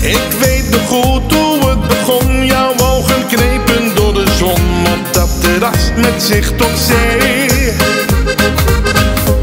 Ik 0.02 0.32
weet 0.40 0.70
nog 0.70 0.88
goed 0.88 1.34
hoe 1.34 1.70
het 1.70 1.88
begon. 1.88 2.46
Jouw 2.46 2.74
ogen 2.78 3.28
knepen 3.28 3.96
door 3.96 4.14
de 4.14 4.26
zon 4.38 4.88
op 4.94 5.14
dat 5.14 5.42
terras 5.42 5.92
met 5.96 6.24
zicht 6.24 6.58
tot 6.58 6.78
zee. 6.88 7.46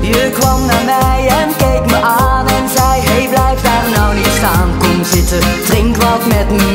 Je 0.01 0.31
kwam 0.39 0.67
naar 0.67 0.85
mij 0.85 1.29
en 1.29 1.49
keek 1.57 1.91
me 1.91 2.01
aan 2.03 2.47
en 2.47 2.69
zei 2.77 3.01
Hey 3.01 3.29
blijf 3.29 3.61
daar 3.61 3.91
nou 3.97 4.15
niet 4.15 4.33
staan, 4.37 4.71
kom 4.79 5.05
zitten, 5.05 5.41
drink 5.67 5.97
wat 5.97 6.27
met 6.27 6.51
me 6.51 6.73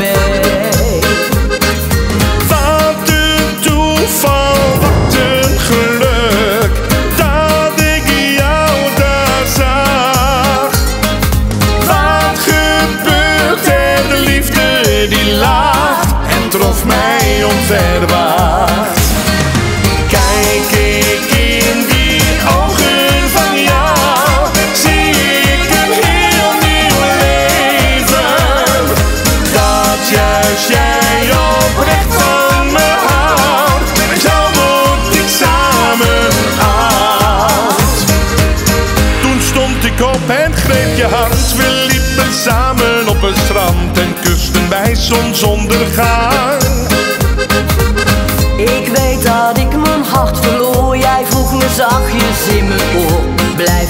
lacht 17.69 17.81
en 17.81 18.28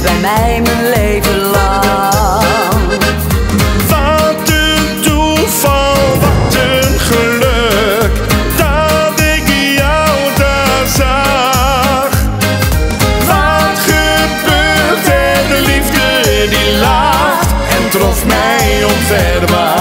bij 0.09 0.19
mij 0.19 0.61
mijn 0.61 0.89
leven 0.89 1.37
lang. 1.37 2.93
Wat 3.89 4.49
een 4.49 5.01
toeval, 5.01 6.19
wat 6.19 6.55
een 6.55 6.99
geluk 6.99 8.11
Dat 8.57 9.19
ik 9.19 9.47
jou 9.77 10.17
daar 10.37 10.87
zag. 10.95 12.09
Wat 13.27 13.79
gebeurt 13.79 15.07
er, 15.07 15.47
de 15.49 15.61
liefde 15.65 16.47
die 16.49 16.79
lacht 16.79 17.51
En 17.69 17.89
trof 17.89 18.25
mij 18.25 18.83
onverwacht 18.83 19.78